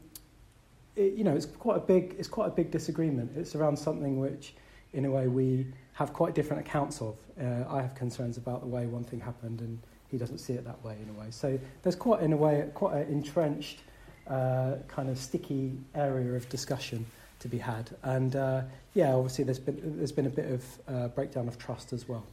[0.96, 3.32] it, you know, it's quite a big, it's quite a big disagreement.
[3.36, 4.54] It's around something which,
[4.94, 7.16] in a way, we have quite different accounts of.
[7.40, 10.66] Uh, I have concerns about the way one thing happened, and he doesn't see it
[10.66, 11.28] that way in a way.
[11.32, 13.80] So there's quite, in a way, quite an entrenched,
[14.28, 17.06] uh, kind of sticky area of discussion
[17.40, 17.90] to be had.
[18.04, 18.62] And uh,
[18.94, 22.26] yeah, obviously there's been there's been a bit of uh, breakdown of trust as well.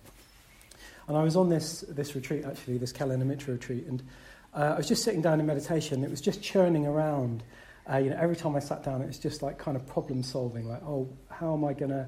[1.08, 4.02] And I was on this this retreat actually, this Kalyan Mitra retreat, and
[4.54, 6.04] uh, I was just sitting down in meditation.
[6.04, 7.42] It was just churning around.
[7.90, 10.22] Uh, you know, every time I sat down, it was just like kind of problem
[10.22, 10.68] solving.
[10.68, 12.06] Like, oh, how am I going to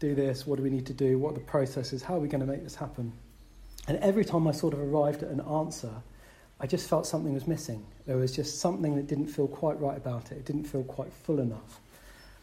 [0.00, 0.46] do this?
[0.46, 1.18] What do we need to do?
[1.18, 2.02] What are the processes?
[2.02, 3.12] How are we going to make this happen?
[3.88, 5.90] And every time I sort of arrived at an answer,
[6.60, 7.84] I just felt something was missing.
[8.06, 10.38] There was just something that didn't feel quite right about it.
[10.38, 11.80] It didn't feel quite full enough.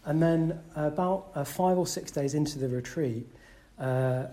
[0.06, 3.28] And then about uh, five or six days into the retreat,
[3.80, 4.26] uh,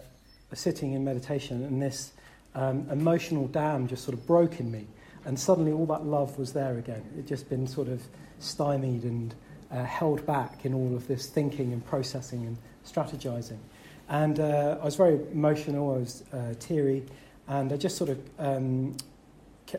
[0.53, 2.13] sitting in meditation, and this
[2.55, 4.87] um, emotional dam just sort of broke in me.
[5.25, 7.03] And suddenly all that love was there again.
[7.19, 8.03] It just been sort of
[8.39, 9.35] stymied and
[9.71, 13.59] uh, held back in all of this thinking and processing and strategizing.
[14.09, 17.05] And uh, I was very emotional, I was uh, teary,
[17.49, 18.97] and I just sort of, um,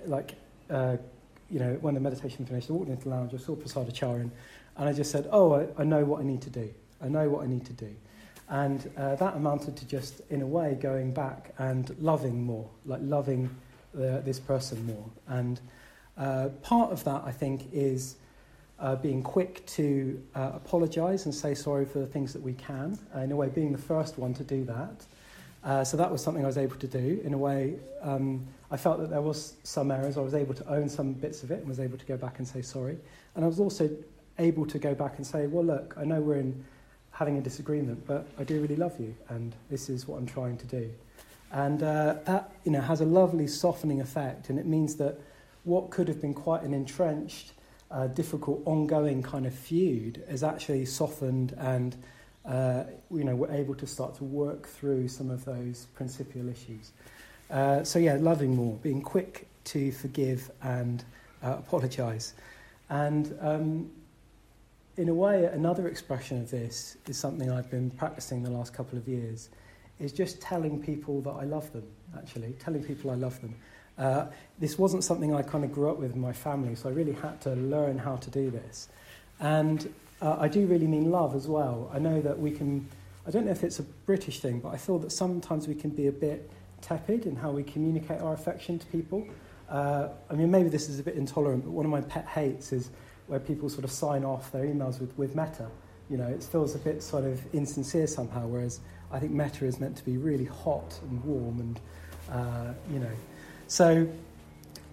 [0.05, 0.35] like,
[0.69, 0.97] uh,
[1.49, 4.31] you know, when the meditation finished, I walked into the lounge, I saw Prasadacarin,
[4.77, 6.73] and I just said, Oh, I, I, know what I need to do.
[7.01, 7.93] I know what I need to do.
[8.49, 13.01] And uh, that amounted to just, in a way, going back and loving more, like
[13.03, 13.49] loving
[13.93, 15.05] the, this person more.
[15.27, 15.59] And
[16.17, 18.15] uh, part of that, I think, is
[18.79, 22.97] uh, being quick to uh, apologise and say sorry for the things that we can,
[23.15, 25.05] uh, in a way, being the first one to do that.
[25.63, 27.21] Uh, so that was something I was able to do.
[27.23, 30.17] In a way, um, I felt that there was some errors.
[30.17, 32.39] I was able to own some bits of it and was able to go back
[32.39, 32.97] and say sorry.
[33.35, 33.89] And I was also
[34.39, 36.65] able to go back and say, well, look, I know we're in
[37.11, 40.57] having a disagreement, but I do really love you, and this is what I'm trying
[40.57, 40.91] to do.
[41.53, 45.19] And uh, that you know, has a lovely softening effect, and it means that
[45.63, 47.53] what could have been quite an entrenched,
[47.91, 51.95] uh, difficult, ongoing kind of feud is actually softened, and
[52.45, 56.91] uh, you know, we're able to start to work through some of those principal issues.
[57.49, 61.05] Uh, so, yeah, loving more, being quick to forgive and
[61.43, 62.33] uh, apologise.
[62.89, 63.91] And um,
[64.97, 68.97] in a way, another expression of this is something I've been practicing the last couple
[68.97, 69.49] of years,
[70.03, 71.83] is just telling people that I love them,
[72.17, 73.55] actually, telling people I love them.
[73.97, 74.25] Uh,
[74.59, 77.13] this wasn't something I kind of grew up with in my family, so I really
[77.13, 78.89] had to learn how to do this.
[79.39, 81.91] And uh, I do really mean love as well.
[81.93, 82.87] I know that we can,
[83.27, 85.91] I don't know if it's a British thing, but I feel that sometimes we can
[85.91, 86.49] be a bit
[86.81, 89.27] tepid in how we communicate our affection to people.
[89.69, 92.71] Uh, I mean, maybe this is a bit intolerant, but one of my pet hates
[92.73, 92.89] is
[93.27, 95.67] where people sort of sign off their emails with, with metta.
[96.09, 98.81] You know, it feels a bit sort of insincere somehow, whereas
[99.13, 101.79] I think metta is meant to be really hot and warm and,
[102.31, 103.15] uh, you know.
[103.67, 104.07] So,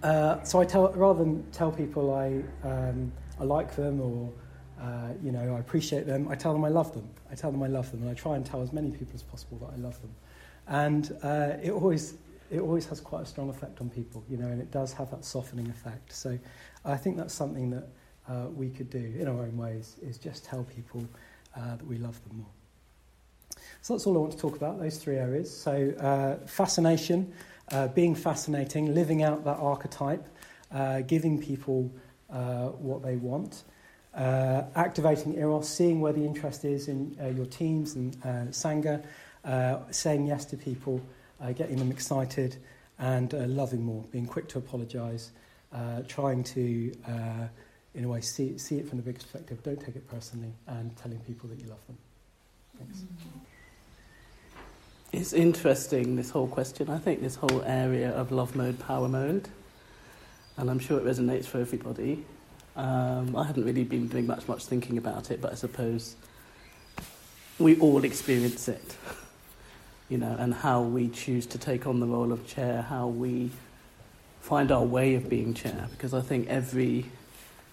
[0.02, 4.30] uh, so I tell, rather than tell people I, um, I like them or,
[4.80, 7.08] uh, you know, I appreciate them, I tell them I love them.
[7.30, 9.22] I tell them I love them, and I try and tell as many people as
[9.22, 10.14] possible that I love them.
[10.66, 12.14] And uh, it always
[12.50, 15.08] it always has quite a strong effect on people, you know, and it does have
[15.12, 16.12] that softening effect.
[16.12, 16.36] So
[16.84, 17.88] I think that's something that
[18.28, 21.04] uh, we could do in our own ways is just tell people
[21.56, 22.59] uh, that we love them more.
[23.82, 25.54] So that's all I want to talk about, those three areas.
[25.56, 27.32] So uh, fascination,
[27.72, 30.26] uh, being fascinating, living out that archetype,
[30.72, 31.90] uh, giving people
[32.30, 33.64] uh, what they want,
[34.14, 39.02] uh, activating eros, seeing where the interest is in uh, your teams and uh, Sangha,
[39.90, 41.00] saying yes to people,
[41.54, 42.56] getting them excited,
[42.98, 45.30] and loving more, being quick to apologise,
[46.06, 46.92] trying to
[47.94, 50.96] in a way, see, see it from the big perspective, don't take it personally, and
[50.96, 51.98] telling people that you love them.
[52.78, 52.98] Thanks.
[52.98, 53.49] Mm-hmm.
[55.12, 56.88] It's interesting, this whole question.
[56.88, 59.48] I think this whole area of love mode, power mode,
[60.56, 62.24] and I'm sure it resonates for everybody.
[62.76, 66.14] Um, I haven't really been doing much, much thinking about it, but I suppose
[67.58, 68.96] we all experience it,
[70.08, 73.50] you know, and how we choose to take on the role of chair, how we
[74.40, 77.06] find our way of being chair, because I think every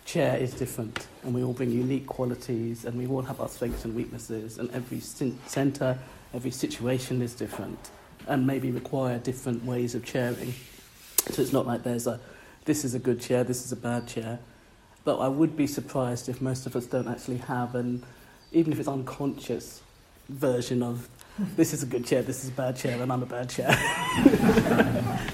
[0.06, 3.86] chair is different and we all bring unique qualities and we all have our strengths
[3.86, 6.00] and weaknesses and every centre,
[6.34, 7.78] every situation is different
[8.28, 10.54] and maybe require different ways of chairing.
[11.30, 12.20] So it's not like there's a
[12.66, 14.40] this is a good chair, this is a bad chair.
[15.06, 18.04] But I would be surprised if most of us don't actually have an
[18.52, 19.82] even if it's unconscious
[20.30, 21.08] version of
[21.56, 23.70] this is a good chair, this is a bad chair, and I'm a bad chair.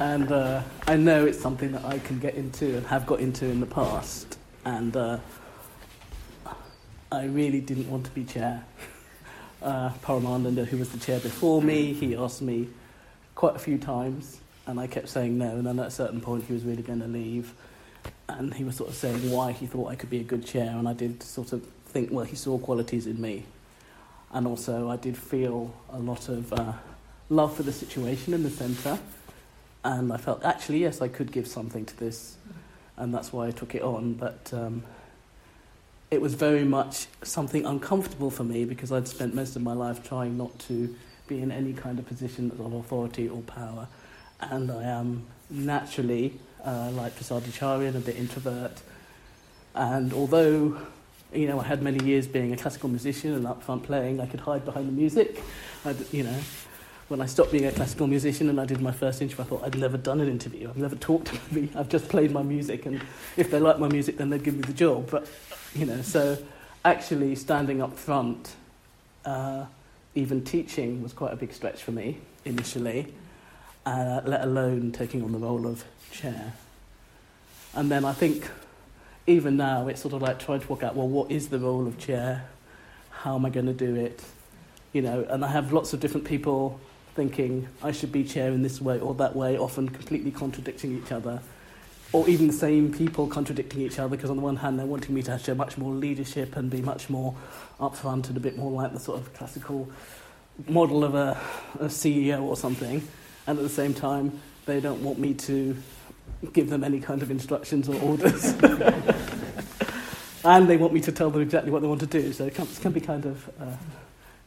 [0.00, 3.46] and uh, I know it's something that I can get into and have got into
[3.46, 4.38] in the past.
[4.64, 5.18] And uh,
[7.10, 8.64] I really didn't want to be chair.
[9.66, 12.68] Uh, Paramananda, who was the chair before me, he asked me
[13.34, 15.56] quite a few times, and I kept saying no.
[15.56, 17.52] And then at a certain point, he was really going to leave,
[18.28, 20.70] and he was sort of saying why he thought I could be a good chair,
[20.70, 23.42] and I did sort of think, well, he saw qualities in me,
[24.32, 26.74] and also I did feel a lot of uh,
[27.28, 28.98] love for the situation in the centre
[29.84, 32.36] and I felt actually yes I could give something to this
[32.96, 34.82] and that's why I took it on but um,
[36.10, 40.06] it was very much something uncomfortable for me because I'd spent most of my life
[40.06, 40.94] trying not to
[41.26, 43.88] be in any kind of position of authority or power
[44.40, 48.80] and I am naturally uh, like Prasadacarin a bit introvert
[49.74, 50.80] and although
[51.32, 54.26] you know I had many years being a classical musician and up front playing I
[54.26, 55.42] could hide behind the music
[55.84, 56.38] I'd, you know
[57.08, 59.64] when I stopped being a classical musician and I did my first interview, I thought
[59.64, 60.68] I'd never done an interview.
[60.68, 61.78] I've never talked to anybody.
[61.78, 63.00] I've just played my music, and
[63.36, 65.08] if they like my music, then they'd give me the job.
[65.08, 65.28] But
[65.78, 66.38] you know, so
[66.84, 68.54] actually standing up front,
[69.26, 69.66] uh,
[70.14, 73.12] even teaching was quite a big stretch for me initially,
[73.84, 76.54] uh, let alone taking on the role of chair.
[77.74, 78.48] And then I think
[79.26, 81.86] even now it's sort of like trying to work out well, what is the role
[81.86, 82.48] of chair?
[83.10, 84.22] How am I going to do it?
[84.94, 86.80] You know, and I have lots of different people
[87.14, 91.12] thinking I should be chair in this way or that way, often completely contradicting each
[91.12, 91.42] other,
[92.16, 95.14] or even the same people contradicting each other because on the one hand they're wanting
[95.14, 97.34] me to show much more leadership and be much more
[97.78, 99.86] upfront and a bit more like the sort of classical
[100.66, 101.38] model of a,
[101.78, 103.06] a CEO or something,
[103.46, 105.76] and at the same time they don't want me to
[106.54, 108.44] give them any kind of instructions or orders.
[110.42, 112.32] and they want me to tell them exactly what they want to do.
[112.32, 113.76] So it can, it can be kind of, uh,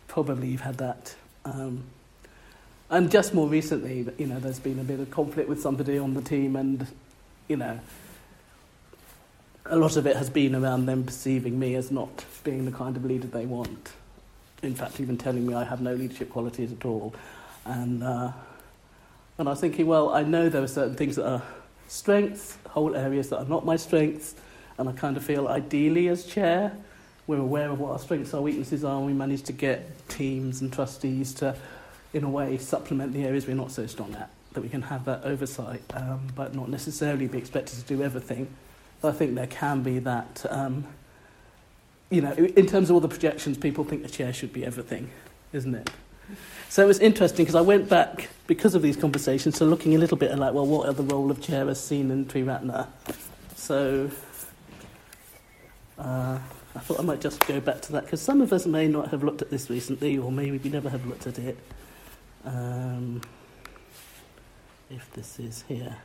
[0.07, 1.13] probably you've had that.
[1.45, 1.83] Um,
[2.89, 6.15] and just more recently, you know, there's been a bit of conflict with somebody on
[6.15, 6.87] the team, and
[7.49, 7.79] you know,
[9.65, 12.95] a lot of it has been around them perceiving me as not being the kind
[12.95, 13.91] of leader they want.
[14.63, 17.13] In fact, even telling me I have no leadership qualities at all,
[17.65, 18.31] and uh,
[19.37, 21.41] and I was thinking, well, I know there are certain things that are
[21.87, 24.35] strengths, whole areas that are not my strengths,
[24.77, 26.75] and I kind of feel ideally as chair,
[27.25, 30.61] we're aware of what our strengths, our weaknesses are, and we manage to get teams
[30.61, 31.55] and trustees to,
[32.13, 34.29] in a way, supplement the areas we're not so strong at.
[34.59, 38.49] That we can have that oversight, um, but not necessarily be expected to do everything.
[38.99, 40.85] But I think there can be that, um,
[42.09, 45.11] you know, in terms of all the projections, people think the chair should be everything,
[45.53, 45.89] isn't it?
[46.67, 49.97] So it was interesting because I went back, because of these conversations, to looking a
[49.97, 52.87] little bit at like, well, what are the role of chair as seen in Triratna?
[53.55, 54.11] So
[55.97, 56.37] uh,
[56.75, 59.11] I thought I might just go back to that because some of us may not
[59.11, 61.57] have looked at this recently, or maybe we never have looked at it.
[62.43, 63.21] Um,
[64.89, 65.97] if this is here.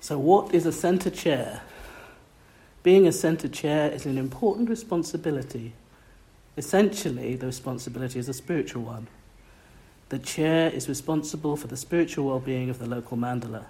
[0.00, 1.62] So, what is a centre chair?
[2.82, 5.72] Being a centre chair is an important responsibility.
[6.56, 9.08] Essentially, the responsibility is a spiritual one.
[10.08, 13.64] The chair is responsible for the spiritual well being of the local mandala.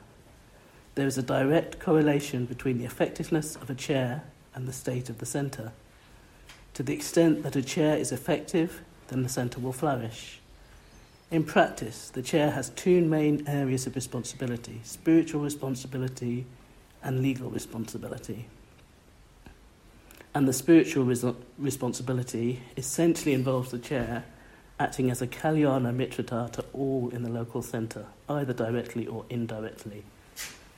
[0.95, 4.25] There is a direct correlation between the effectiveness of a chair
[4.55, 5.73] and the state of the centre.
[6.75, 10.41] To the extent that a chair is effective, then the centre will flourish.
[11.31, 16.47] In practice, the chair has two main areas of responsibility spiritual responsibility
[17.03, 18.47] and legal responsibility.
[20.35, 21.25] And the spiritual res-
[21.59, 24.25] responsibility essentially involves the chair
[24.79, 30.05] acting as a Kalyana Mitrata to all in the local centre, either directly or indirectly.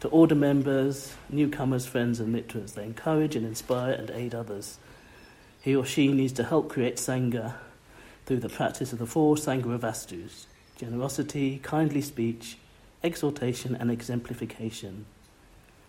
[0.01, 4.79] To order members, newcomers, friends, and mitras, they encourage and inspire and aid others.
[5.61, 7.55] He or she needs to help create Sangha
[8.29, 12.59] through the practice of the four Sangraha Vastus generosity, kindly speech,
[13.03, 15.07] exhortation, and exemplification.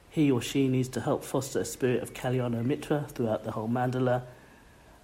[0.09, 3.67] He or she needs to help foster a spirit of Kalyana Mitra throughout the whole
[3.67, 4.23] mandala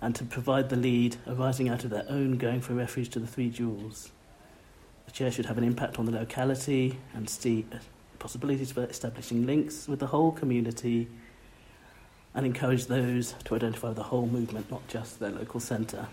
[0.02, 3.28] and to provide the lead arising out of their own going for refuge to the
[3.28, 4.12] three jewels.
[5.06, 7.66] The chair should have an impact on the locality and see
[8.18, 11.10] possibilities for establishing links with the whole community
[12.34, 16.08] and encourage those to identify the whole movement, not just their local centre.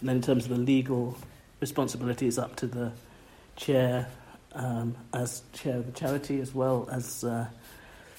[0.00, 1.16] And then, in terms of the legal
[1.60, 2.92] responsibility, it's up to the
[3.56, 4.08] chair
[4.54, 7.46] um, as chair of the charity as well as uh,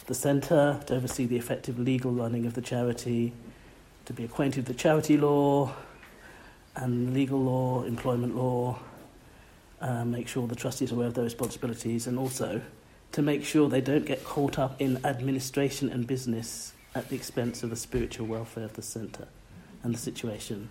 [0.05, 3.32] the centre to oversee the effective legal running of the charity
[4.05, 5.71] to be acquainted with the charity law
[6.75, 8.80] and legal law, employment law,
[9.82, 12.61] uh, make sure the trustees are aware of their responsibilities, and also
[13.11, 17.63] to make sure they don't get caught up in administration and business at the expense
[17.63, 19.27] of the spiritual welfare of the centre
[19.84, 20.69] and the situation.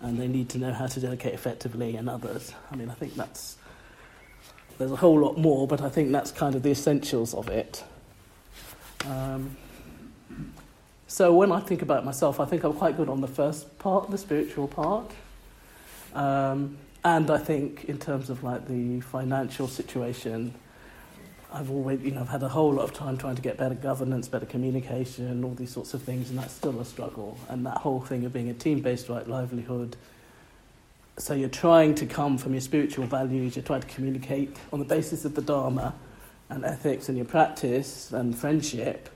[0.00, 2.52] And they need to know how to delegate effectively and others.
[2.70, 3.56] I mean, I think that's.
[4.78, 7.82] There's a whole lot more, but I think that's kind of the essentials of it.
[9.06, 9.56] Um,
[11.06, 14.10] so when I think about myself, I think I'm quite good on the first part,
[14.10, 15.10] the spiritual part.
[16.14, 20.52] Um, and I think in terms of like the financial situation,
[21.52, 23.74] I've always, you know, I've had a whole lot of time trying to get better
[23.74, 27.38] governance, better communication, all these sorts of things, and that's still a struggle.
[27.48, 29.96] And that whole thing of being a team-based right livelihood.
[31.18, 34.84] So you're trying to come from your spiritual values, you're trying to communicate on the
[34.84, 35.94] basis of the Dharma
[36.50, 39.08] and ethics and your practice and friendship,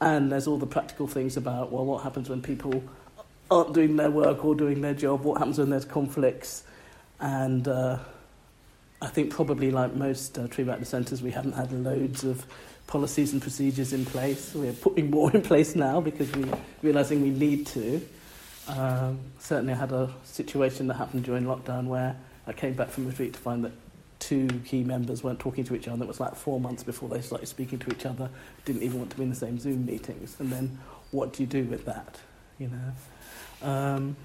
[0.00, 2.82] and there's all the practical things about, well, what happens when people
[3.50, 5.22] aren't doing their work or doing their job?
[5.22, 6.64] What happens when there's conflicts?
[7.20, 7.98] And uh,
[9.02, 12.46] I think probably like most uh, Triratna centres, we haven't had loads of
[12.86, 14.54] policies and procedures in place.
[14.54, 18.00] We're putting more in place now because we're realising we need to.
[18.68, 22.16] Um, certainly, I had a situation that happened during lockdown where
[22.46, 23.72] I came back from retreat to find that
[24.18, 26.04] two key members weren't talking to each other.
[26.04, 28.30] It was like four months before they started speaking to each other,
[28.64, 30.36] didn't even want to be in the same Zoom meetings.
[30.38, 30.78] And then
[31.10, 32.18] what do you do with that?
[32.58, 33.68] You know?
[33.68, 34.16] Um,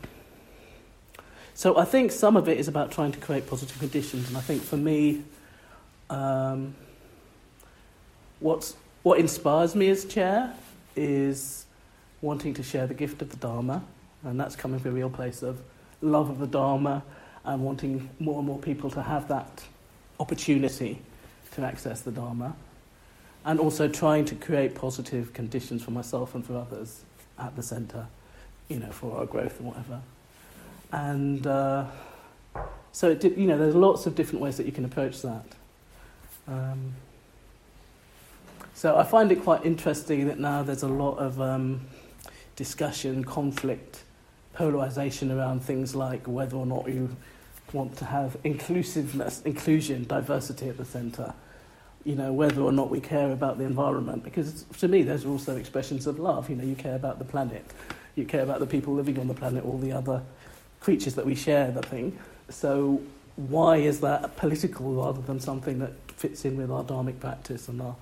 [1.59, 4.29] so I think some of it is about trying to create positive conditions.
[4.29, 5.25] And I think for me,
[6.09, 6.73] um,
[8.39, 10.53] what's, what inspires me as chair
[10.95, 11.65] is
[12.21, 13.83] wanting to share the gift of the Dharma.
[14.23, 15.59] And that's coming from a real place of
[16.01, 17.03] love of the Dharma
[17.43, 19.61] and wanting more and more people to have that
[20.17, 21.01] opportunity
[21.55, 22.55] to access the Dharma,
[23.43, 27.01] and also trying to create positive conditions for myself and for others
[27.37, 28.07] at the centre,
[28.69, 29.99] you know, for our growth and whatever.
[30.91, 31.85] And uh,
[32.91, 35.45] so, it, you know, there's lots of different ways that you can approach that.
[36.47, 36.93] Um,
[38.73, 41.81] so I find it quite interesting that now there's a lot of um,
[42.55, 44.03] discussion, conflict,
[44.53, 47.15] polarization around things like whether or not you
[47.73, 51.33] want to have inclusiveness, inclusion, diversity at the centre.
[52.05, 55.29] You know, whether or not we care about the environment, because to me, those are
[55.29, 56.49] also expressions of love.
[56.49, 57.65] You know, you care about the planet,
[58.15, 60.23] you care about the people living on the planet, all the other
[60.79, 62.17] creatures that we share the thing.
[62.49, 63.01] So,
[63.35, 67.81] why is that political rather than something that fits in with our dharmic practice and
[67.81, 67.95] our,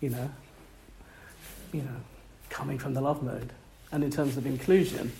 [0.00, 0.30] you know,
[1.72, 1.96] you know,
[2.48, 3.52] coming from the love mode?
[3.92, 5.12] And in terms of inclusion,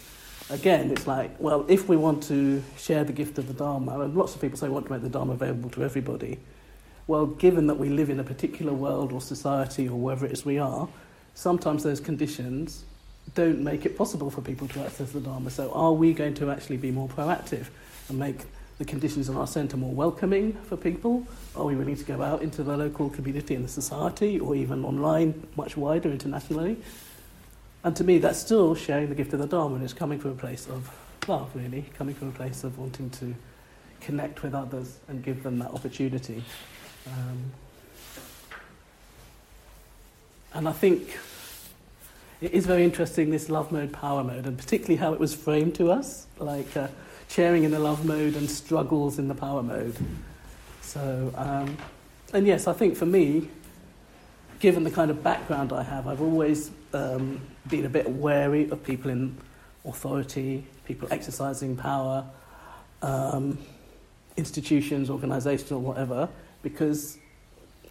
[0.51, 4.15] again, it's like, well, if we want to share the gift of the Dharma, and
[4.15, 6.39] lots of people say we want to make the Dharma available to everybody,
[7.07, 10.45] well, given that we live in a particular world or society or wherever it is
[10.45, 10.89] we are,
[11.35, 12.85] sometimes those conditions
[13.35, 15.51] don't make it possible for people to access the Dharma.
[15.51, 17.67] So, are we going to actually be more proactive
[18.09, 18.41] and make
[18.79, 21.27] the conditions in our centre more welcoming for people?
[21.57, 24.85] Are we willing to go out into the local community and the society, or even
[24.85, 26.77] online, much wider internationally?
[27.85, 30.33] And to me, that's still sharing the gift of the Dharma, and it's coming from
[30.33, 30.91] a place of
[31.27, 33.35] love, really, coming from a place of wanting to
[34.01, 36.43] connect with others and give them that opportunity.
[37.07, 37.53] Um,
[40.55, 41.19] and I think
[42.41, 45.75] it is very interesting, this love mode, power mode, and particularly how it was framed
[45.77, 46.89] to us, like uh,
[47.29, 49.97] sharing in the love mode and struggles in the power mode.
[50.81, 51.77] So, um,
[52.33, 53.49] and yes, I think for me,
[54.61, 58.83] given the kind of background I have, I've always um, been a bit wary of
[58.85, 59.37] people in
[59.85, 62.25] authority, people exercising power,
[63.03, 63.59] um,
[64.37, 66.29] institutions, organisations, or whatever,
[66.63, 67.19] because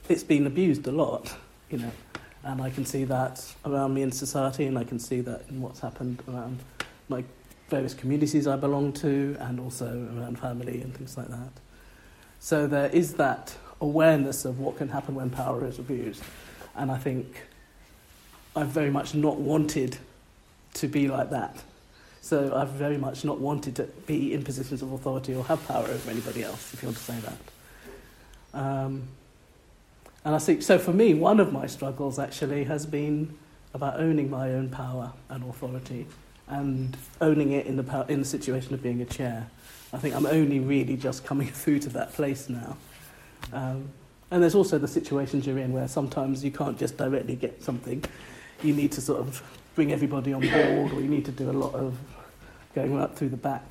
[0.07, 1.35] it's been abused a lot,
[1.69, 1.91] you know.
[2.47, 5.61] And I can see that around me in society, and I can see that in
[5.61, 6.59] what's happened around
[7.09, 7.25] my
[7.67, 11.51] various communities I belong to, and also around family and things like that.
[12.39, 16.23] So there is that awareness of what can happen when power is abused.
[16.73, 17.43] And I think
[18.55, 19.97] I've very much not wanted
[20.75, 21.61] to be like that.
[22.21, 25.85] So I've very much not wanted to be in positions of authority or have power
[25.85, 28.57] over anybody else, if you want to say that.
[28.57, 29.09] Um,
[30.27, 33.37] and I think, so for me, one of my struggles actually has been
[33.73, 36.05] about owning my own power and authority
[36.49, 39.49] and owning it in the, power, in the situation of being a chair.
[39.93, 42.75] I think I'm only really just coming through to that place now.
[43.53, 43.87] Um,
[44.29, 48.03] and there's also the situations you're in where sometimes you can't just directly get something.
[48.63, 49.41] You need to sort of
[49.75, 51.97] bring everybody on board, or you need to do a lot of
[52.75, 53.63] going right through the back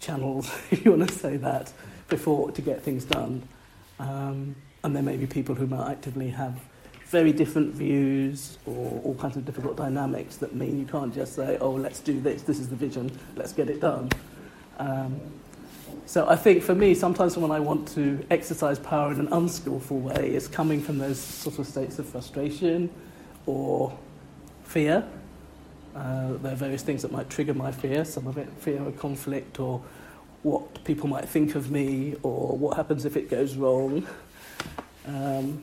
[0.00, 1.70] channels, if you want to say that,
[2.08, 3.46] before to get things done.
[3.98, 6.60] Um, and there may be people who might actively have
[7.06, 11.58] very different views or all kinds of difficult dynamics that mean you can't just say,
[11.60, 14.08] oh, let's do this, this is the vision, let's get it done.
[14.78, 15.20] Um,
[16.06, 19.98] so I think for me, sometimes when I want to exercise power in an unskillful
[19.98, 22.90] way, it's coming from those sort of states of frustration
[23.46, 23.96] or
[24.64, 25.04] fear.
[25.94, 28.04] Uh, there are various things that might trigger my fear.
[28.04, 29.82] Some of it fear of conflict or
[30.42, 34.06] what people might think of me or what happens if it goes wrong.
[35.06, 35.62] Um,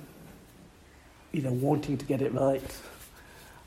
[1.31, 2.63] you know, wanting to get it right.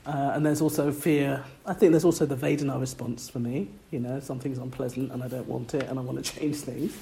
[0.05, 1.43] Uh, and there's also fear.
[1.65, 3.69] I think there's also the Vedana response for me.
[3.91, 6.97] You know, something's unpleasant and I don't want it and I want to change things.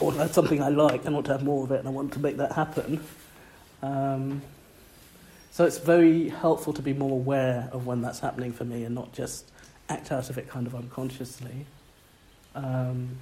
[0.00, 1.90] Or that's something I like and I want to have more of it and I
[1.90, 3.04] want to make that happen.
[3.82, 4.42] Um,
[5.50, 8.94] so it's very helpful to be more aware of when that's happening for me and
[8.94, 9.50] not just
[9.88, 11.66] act out of it kind of unconsciously.
[12.54, 13.16] Um,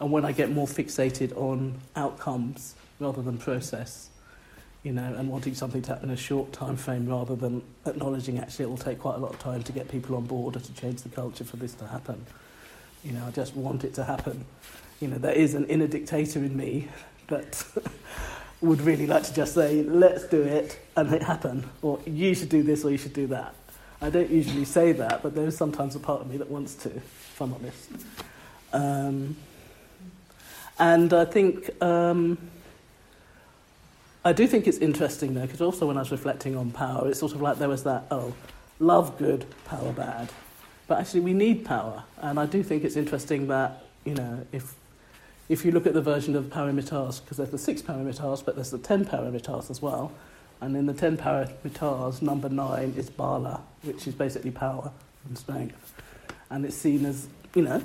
[0.00, 4.10] and when I get more fixated on outcomes rather than process,
[4.82, 8.38] you know, and wanting something to happen in a short time frame rather than acknowledging
[8.38, 10.60] actually it will take quite a lot of time to get people on board or
[10.60, 12.24] to change the culture for this to happen.
[13.04, 14.44] You know, I just want it to happen.
[15.00, 16.88] You know, there is an inner dictator in me
[17.28, 17.64] that
[18.60, 22.48] would really like to just say, let's do it and it happen, or you should
[22.48, 23.54] do this or you should do that.
[24.00, 26.88] I don't usually say that, but there's sometimes a part of me that wants to,
[26.88, 27.90] if I'm honest.
[28.72, 29.36] Um,
[30.78, 32.38] and I think um,
[34.24, 37.20] I do think it's interesting though, because also when I was reflecting on power, it's
[37.20, 38.34] sort of like there was that, oh,
[38.78, 40.30] love good, power bad.
[40.86, 42.04] But actually, we need power.
[42.18, 44.74] And I do think it's interesting that, you know, if,
[45.48, 48.70] if you look at the version of paramitas, because there's the six paramitas, but there's
[48.70, 50.12] the ten paramitas as well.
[50.60, 54.90] And in the ten paramitas, number nine is bala, which is basically power
[55.26, 55.94] and strength.
[56.50, 57.84] And it's seen as, you know,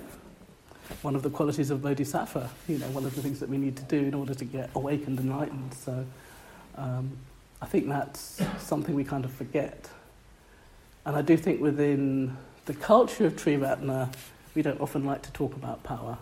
[1.02, 3.76] one of the qualities of bodhisattva, you know, one of the things that we need
[3.78, 5.74] to do in order to get awakened and enlightened.
[5.74, 6.06] So
[6.78, 7.18] um,
[7.62, 9.90] I think that's something we kind of forget.
[11.06, 14.14] And I do think within the culture of Triratna,
[14.56, 16.18] we don't often like to talk about power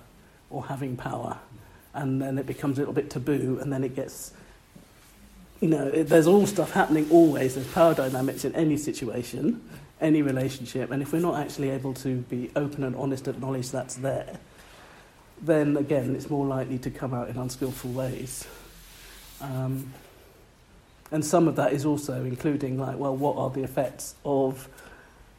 [0.50, 1.38] or having power.
[1.94, 4.34] And then it becomes a little bit taboo, and then it gets,
[5.60, 7.56] you know, it, there's all stuff happening always.
[7.56, 9.62] There's power dynamics in any situation,
[10.00, 10.90] any relationship.
[10.92, 14.40] And if we're not actually able to be open and honest, acknowledge that's there,
[15.42, 18.48] then again it's more likely to come out in unskillful ways.
[19.42, 19.94] Um,
[21.12, 24.70] and some of that is also including like, well, what are the effects of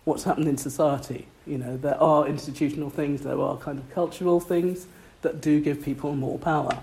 [0.04, 1.26] what's happened in society?
[1.46, 4.86] You know, there are institutional things, there are kind of cultural things
[5.22, 6.78] that do give people more power.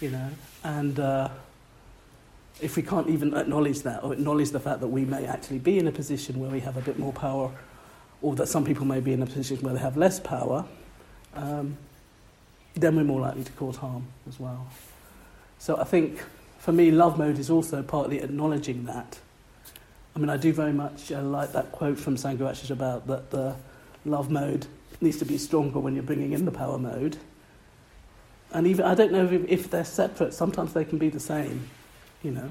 [0.00, 0.28] You know,
[0.64, 1.30] and uh,
[2.60, 5.78] if we can't even acknowledge that or acknowledge the fact that we may actually be
[5.78, 7.50] in a position where we have a bit more power,
[8.20, 10.64] or that some people may be in a position where they have less power,
[11.34, 11.76] um,
[12.74, 14.66] then we're more likely to cause harm as well.
[15.58, 16.22] So I think
[16.58, 19.18] for me, love mode is also partly acknowledging that.
[20.16, 23.56] I mean, I do very much uh, like that quote from Sangha about that the
[24.04, 24.66] love mode
[25.00, 27.16] needs to be stronger when you're bringing in the power mode.
[28.52, 30.32] And even I don't know if, if they're separate.
[30.32, 31.68] Sometimes they can be the same.
[32.22, 32.50] You know,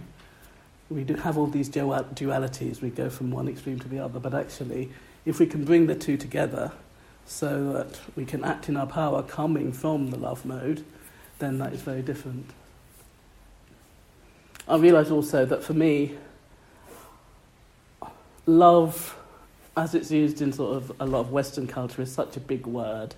[0.89, 2.81] we do have all these dualities.
[2.81, 4.19] We go from one extreme to the other.
[4.19, 4.91] But actually,
[5.25, 6.71] if we can bring the two together,
[7.25, 10.83] so that we can act in our power coming from the love mode,
[11.39, 12.49] then that is very different.
[14.67, 16.15] I realise also that for me,
[18.45, 19.17] love,
[19.75, 22.65] as it's used in sort of a lot of Western culture, is such a big
[22.65, 23.15] word,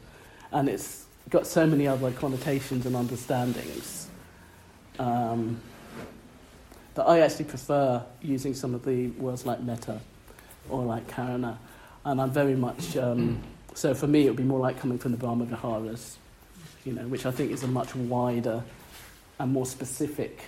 [0.52, 4.08] and it's got so many other connotations and understandings
[5.00, 5.60] um,
[6.94, 10.00] that I actually prefer using some of the words like metta
[10.70, 11.58] or like karuna,
[12.06, 13.42] and I'm very much um,
[13.76, 16.16] so for me it would be more like coming from the Brahma Viharas,
[16.86, 18.64] you know, which I think is a much wider
[19.38, 20.40] and more specific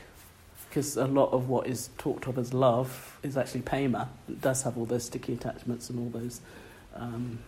[0.70, 4.10] because a lot of what is talked of as love is actually prema.
[4.30, 6.42] It does have all those sticky attachments and all those,
[6.96, 7.40] um,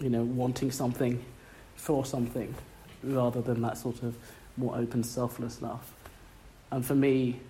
[0.00, 1.24] you know, wanting something
[1.76, 2.54] for something
[3.02, 4.16] rather than that sort of
[4.56, 5.92] more open, selfless love.
[6.70, 7.40] And for me,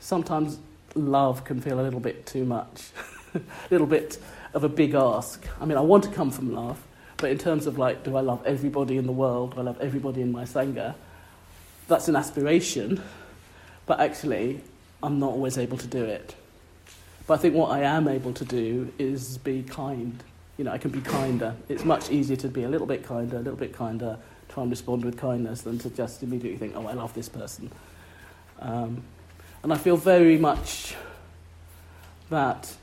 [0.00, 0.58] sometimes
[0.94, 2.90] love can feel a little bit too much,
[3.34, 4.18] a little bit
[4.54, 5.46] of a big ask.
[5.60, 6.82] I mean, I want to come from love,
[7.16, 9.54] but in terms of like, do I love everybody in the world?
[9.54, 10.94] Do I love everybody in my Sangha?
[11.88, 13.02] That's an aspiration
[13.86, 14.60] but actually,
[15.02, 16.34] I'm not always able to do it.
[17.26, 20.22] But I think what I am able to do is be kind.
[20.56, 21.56] You know, I can be kinder.
[21.68, 24.70] It's much easier to be a little bit kinder, a little bit kinder, try and
[24.70, 27.70] respond with kindness than to just immediately think, oh, I love this person.
[28.60, 29.02] Um,
[29.62, 30.94] and I feel very much
[32.30, 32.74] that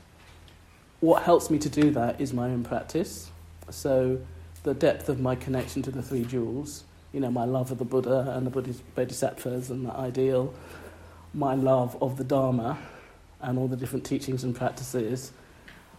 [1.00, 3.30] what helps me to do that is my own practice.
[3.70, 4.20] So
[4.62, 7.84] the depth of my connection to the three jewels, you know, my love of the
[7.84, 10.54] Buddha and the Buddhist bodhisattvas and the ideal,
[11.32, 12.78] my love of the Dharma
[13.40, 15.32] and all the different teachings and practices,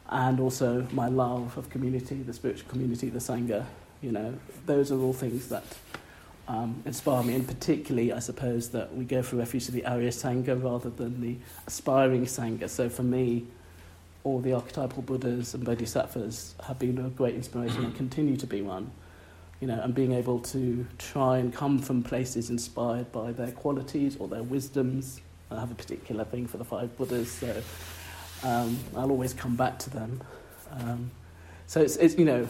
[0.10, 3.66] and also my love of community, the spiritual community, the Sangha.
[4.02, 5.64] You know, those are all things that
[6.48, 10.10] um, inspire me, and particularly, I suppose, that we go for refuge to the Arya
[10.10, 12.70] Sangha rather than the aspiring Sangha.
[12.70, 13.48] So for me,
[14.24, 18.62] all the archetypal Buddhas and Bodhisattvas have been a great inspiration and continue to be
[18.62, 18.92] one
[19.62, 24.18] you know, and being able to try and come from places inspired by their qualities
[24.18, 25.22] or their wisdoms.
[25.52, 27.62] I have a particular thing for the five Buddhas, so
[28.44, 30.22] um, I'll always come back to them.
[30.72, 31.12] Um,
[31.68, 32.48] so it's, it's, you know,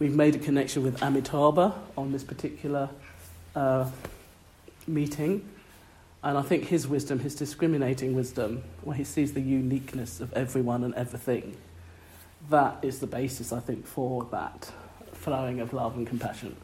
[0.00, 2.90] we've made a connection with Amitabha on this particular
[3.54, 3.88] uh,
[4.88, 5.48] meeting.
[6.26, 10.82] And I think his wisdom, his discriminating wisdom, where he sees the uniqueness of everyone
[10.82, 11.56] and everything,
[12.50, 14.72] that is the basis, I think, for that
[15.12, 16.56] flowing of love and compassion.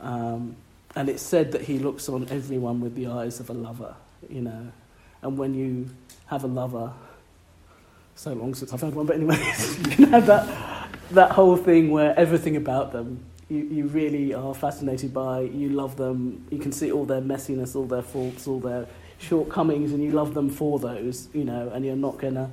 [0.00, 0.54] Um,
[0.94, 3.96] and it's said that he looks on everyone with the eyes of a lover,
[4.30, 4.70] you know.
[5.20, 5.90] And when you
[6.26, 6.92] have a lover,
[8.14, 9.34] so long since I've had one, but anyway,
[9.98, 15.14] you have that, that whole thing where everything about them you, you really are fascinated
[15.14, 18.86] by, you love them, you can see all their messiness, all their faults, all their
[19.18, 22.50] shortcomings, and you love them for those, you know, and you're not going to,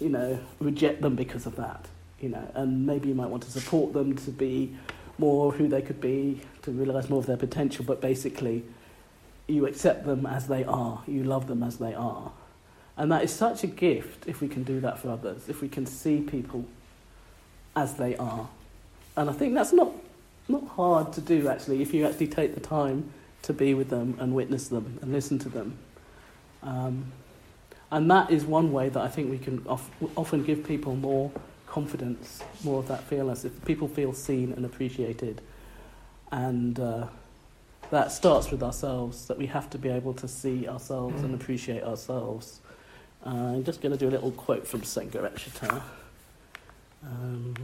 [0.00, 1.86] you know, reject them because of that
[2.22, 4.72] you know, and maybe you might want to support them to be
[5.18, 8.62] more who they could be, to realise more of their potential, but basically
[9.48, 12.32] you accept them as they are, you love them as they are.
[12.96, 15.68] And that is such a gift if we can do that for others, if we
[15.68, 16.64] can see people
[17.74, 18.48] as they are.
[19.16, 19.92] And I think that's not,
[20.48, 23.12] not hard to do actually, if you actually take the time
[23.42, 25.78] to be with them and witness them and listen to them.
[26.62, 27.12] Um,
[27.90, 31.30] and that is one way that I think we can of, often give people more
[31.66, 33.52] confidence, more of that fearlessness.
[33.52, 35.40] If people feel seen and appreciated,
[36.30, 37.06] and uh,
[37.90, 41.82] that starts with ourselves, that we have to be able to see ourselves and appreciate
[41.82, 42.60] ourselves.
[43.24, 45.82] Uh, I'm just going to do a little quote from Sangharakshita.
[47.04, 47.54] Um,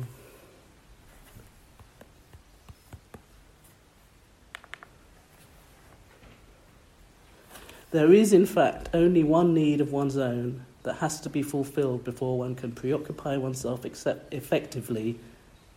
[7.91, 12.03] There is, in fact, only one need of one's own, that has to be fulfilled
[12.03, 15.19] before one can preoccupy oneself effectively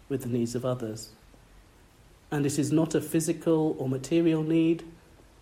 [0.07, 1.09] with the needs of others.
[2.31, 4.83] And it is not a physical or material need,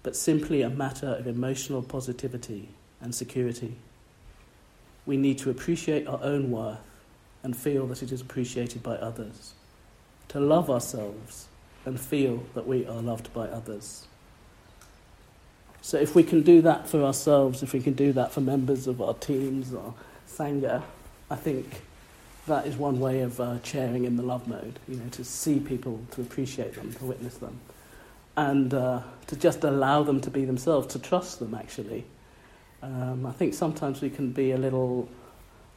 [0.02, 3.76] but simply a matter of emotional positivity and security.
[5.06, 6.80] We need to appreciate our own worth
[7.44, 9.54] and feel that it is appreciated by others,
[10.30, 11.48] to love ourselves
[11.86, 14.08] and feel that we are loved by others.
[15.82, 18.88] So, if we can do that for ourselves, if we can do that for members
[18.88, 19.94] of our teams or
[20.28, 20.84] Sangha,
[21.30, 21.82] I think
[22.48, 25.60] that is one way of uh, chairing in the love mode, you know, to see
[25.60, 27.60] people, to appreciate them, to witness them,
[28.36, 32.06] and uh, to just allow them to be themselves, to trust them actually.
[32.82, 35.10] Um, I think sometimes we can be a little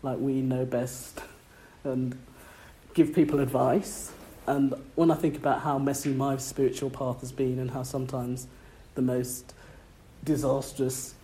[0.03, 1.21] like we know best
[1.85, 2.19] and
[2.95, 4.13] give people advice.
[4.47, 8.49] And when I think about how messy my spiritual path has been and how sometimes
[8.95, 9.55] the most
[10.25, 11.15] disastrous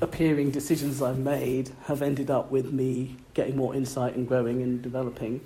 [0.00, 4.80] appearing decisions I've made have ended up with me getting more insight and growing and
[4.82, 5.40] developing.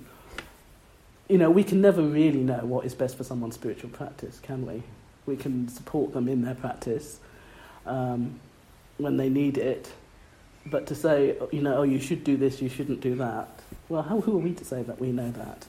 [1.27, 4.65] You know, we can never really know what is best for someone's spiritual practice, can
[4.65, 4.83] we?
[5.25, 7.19] We can support them in their practice
[7.85, 8.39] um,
[8.97, 9.91] when they need it,
[10.65, 13.61] but to say, you know, oh, you should do this, you shouldn't do that.
[13.89, 15.65] Well, how, who are we to say that we know that?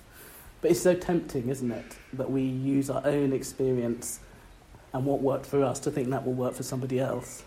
[0.60, 4.20] But it's so tempting, isn't it, that we use our own experience
[4.98, 7.44] and what worked for us to think that will work for somebody else.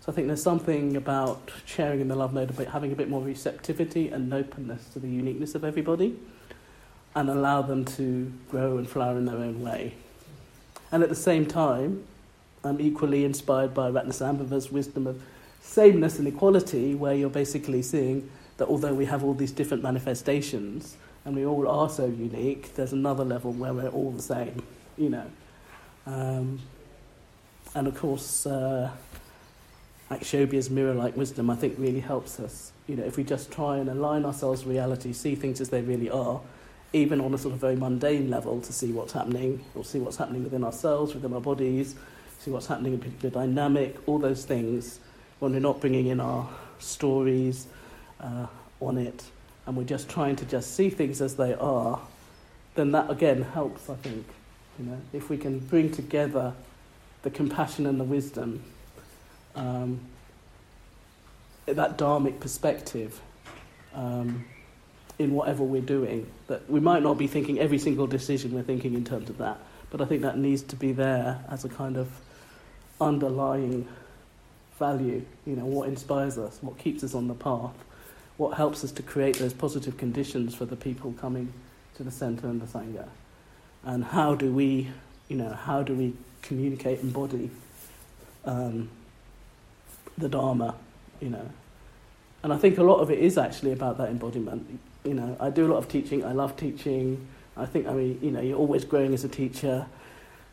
[0.00, 3.08] So I think there's something about sharing in the love mode about having a bit
[3.08, 6.18] more receptivity and openness to the uniqueness of everybody
[7.14, 9.94] and allow them to grow and flower in their own way.
[10.90, 12.02] And at the same time,
[12.64, 15.22] I'm equally inspired by Ratnasambhava's wisdom of
[15.60, 20.96] sameness and equality, where you're basically seeing that although we have all these different manifestations
[21.24, 24.64] and we all are so unique, there's another level where we're all the same,
[24.98, 25.30] you know.
[26.06, 26.60] Um,
[27.74, 28.90] and of course, uh,
[30.10, 32.72] Akshobhya's mirror-like wisdom, I think, really helps us.
[32.86, 35.80] You know, if we just try and align ourselves with reality, see things as they
[35.80, 36.40] really are,
[36.92, 40.16] even on a sort of very mundane level, to see what's happening, or see what's
[40.16, 41.94] happening within ourselves, within our bodies,
[42.40, 44.98] see what's happening in the dynamic, all those things,
[45.38, 46.48] when we're not bringing in our
[46.78, 47.66] stories
[48.20, 48.46] uh,
[48.80, 49.24] on it,
[49.66, 52.00] and we're just trying to just see things as they are,
[52.74, 54.26] then that again helps, I think.
[54.78, 56.54] You know, if we can bring together
[57.22, 58.62] the compassion and the wisdom
[59.54, 60.00] um,
[61.66, 63.20] that dharmic perspective
[63.94, 64.44] um,
[65.18, 66.26] in whatever we're doing.
[66.48, 69.58] That we might not be thinking every single decision we're thinking in terms of that,
[69.90, 72.08] but I think that needs to be there as a kind of
[73.00, 73.86] underlying
[74.78, 75.24] value.
[75.46, 77.74] You know, what inspires us, what keeps us on the path,
[78.36, 81.52] what helps us to create those positive conditions for the people coming
[81.96, 83.06] to the centre and the sangha,
[83.84, 84.88] and how do we,
[85.28, 87.50] you know, how do we communicate and embody.
[88.44, 88.90] Um,
[90.18, 90.74] the Dharma,
[91.20, 91.48] you know.
[92.42, 94.80] And I think a lot of it is actually about that embodiment.
[95.04, 96.24] You know, I do a lot of teaching.
[96.24, 97.26] I love teaching.
[97.56, 99.86] I think, I mean, you know, you're always growing as a teacher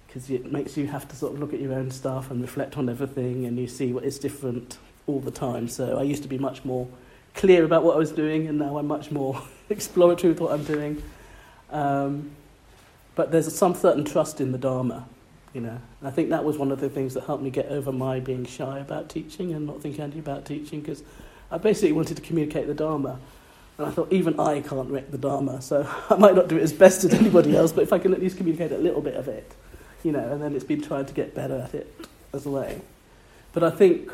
[0.07, 2.77] because it makes you have to sort of look at your own stuff and reflect
[2.77, 4.77] on everything and you see what is different
[5.07, 5.67] all the time.
[5.67, 6.87] So I used to be much more
[7.35, 10.63] clear about what I was doing and now I'm much more exploratory with what I'm
[10.63, 11.01] doing.
[11.71, 12.31] Um,
[13.19, 15.05] but there's some certain trust in the Dharma
[15.53, 15.77] you know.
[16.03, 18.45] I think that was one of the things that helped me get over my being
[18.45, 21.03] shy about teaching and not thinking about teaching because
[21.51, 23.19] I basically wanted to communicate the Dharma.
[23.77, 26.61] And I thought, even I can't wreck the Dharma, so I might not do it
[26.61, 29.15] as best as anybody else, but if I can at least communicate a little bit
[29.15, 29.53] of it,
[30.03, 31.93] you know, and then it's been trying to get better at it
[32.33, 32.81] as a way.
[33.53, 34.11] But I think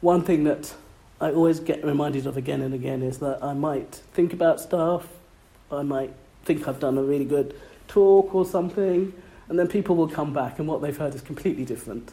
[0.00, 0.74] one thing that
[1.20, 5.06] I always get reminded of again and again is that I might think about stuff,
[5.70, 6.12] I might
[6.44, 7.54] think I've done a really good
[7.90, 9.12] talk or something,
[9.48, 12.12] and then people will come back and what they've heard is completely different.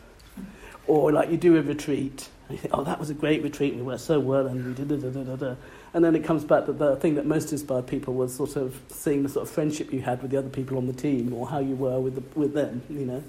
[0.87, 3.75] Or like you do a retreat, and you think, oh, that was a great retreat,
[3.75, 5.55] we worked so well, and we did da da da da
[5.93, 8.79] And then it comes back that the thing that most inspired people was sort of
[8.89, 11.47] seeing the sort of friendship you had with the other people on the team, or
[11.47, 13.23] how you were with, the, with them, you know.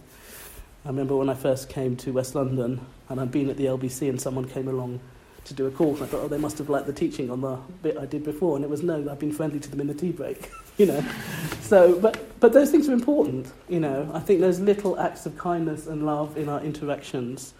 [0.85, 4.09] I remember when I first came to West London, and I'd been at the LBC,
[4.09, 5.01] and someone came along
[5.47, 6.01] to do a course.
[6.01, 8.25] And I thought, oh, they must have liked the teaching on the bit I did
[8.25, 10.51] before, and it was no, I've been friendly to them in the tea break,
[10.83, 11.05] you know.
[11.61, 14.11] So, but but those things are important, you know.
[14.15, 17.53] I think those little acts of kindness and love in our interactions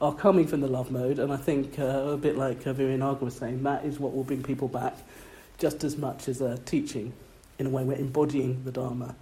[0.00, 3.20] are coming from the love mode, and I think uh, a bit like uh, Viryanaga
[3.20, 4.96] was saying, that is what will bring people back,
[5.58, 7.12] just as much as uh, teaching.
[7.58, 9.14] In a way, we're embodying the Dharma,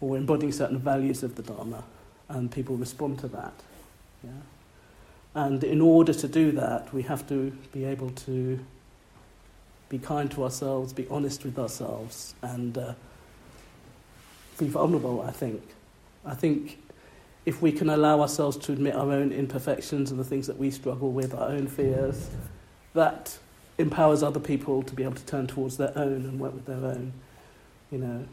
[0.00, 1.84] or we're embodying certain values of the Dharma,
[2.28, 3.54] and people respond to that.
[4.22, 4.30] Yeah.
[5.34, 8.58] And in order to do that, we have to be able to
[9.88, 12.94] be kind to ourselves, be honest with ourselves, and uh,
[14.58, 15.62] be vulnerable, I think.
[16.24, 16.78] I think
[17.44, 20.70] if we can allow ourselves to admit our own imperfections and the things that we
[20.70, 22.28] struggle with, our own fears,
[22.94, 23.38] that
[23.78, 26.84] empowers other people to be able to turn towards their own and work with their
[26.84, 27.12] own.
[27.92, 28.24] You know,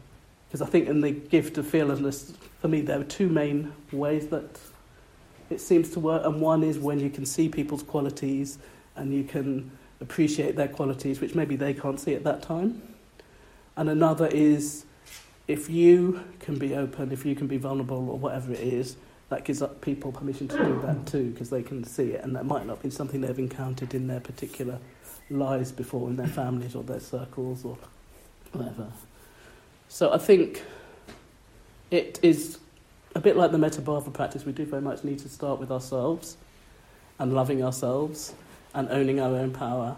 [0.48, 4.28] Because I think in the gift of fearlessness, for me, there are two main ways
[4.28, 4.58] that
[5.50, 6.24] it seems to work.
[6.24, 8.58] And one is when you can see people's qualities
[8.96, 9.70] and you can
[10.04, 12.82] appreciate their qualities, which maybe they can't see at that time.
[13.76, 14.84] And another is
[15.48, 18.96] if you can be open, if you can be vulnerable, or whatever it is,
[19.30, 22.44] that gives people permission to do that too, because they can see it, and that
[22.44, 24.78] might not be something they've encountered in their particular
[25.30, 27.78] lives before, in their families or their circles or
[28.52, 28.92] whatever.
[29.88, 30.62] So I think
[31.90, 32.58] it is
[33.14, 34.44] a bit like the Metabhava practice.
[34.44, 36.36] We do very much need to start with ourselves
[37.18, 38.34] and loving ourselves
[38.74, 39.96] and owning our own power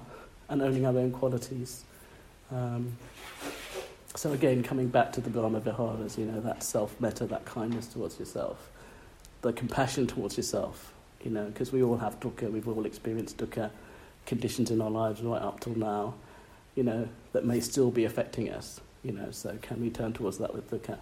[0.48, 1.82] and owning our own qualities.
[2.52, 2.96] Um,
[4.14, 8.18] so again, coming back to the Brahma Viharas, you know, that self-metta, that kindness towards
[8.18, 8.70] yourself,
[9.42, 10.92] the compassion towards yourself,
[11.24, 13.70] you know, because we all have dukkha, we've all experienced dukkha
[14.24, 16.14] conditions in our lives right up till now,
[16.74, 20.38] you know, that may still be affecting us, you know, so can we turn towards
[20.38, 20.98] that with dukkha,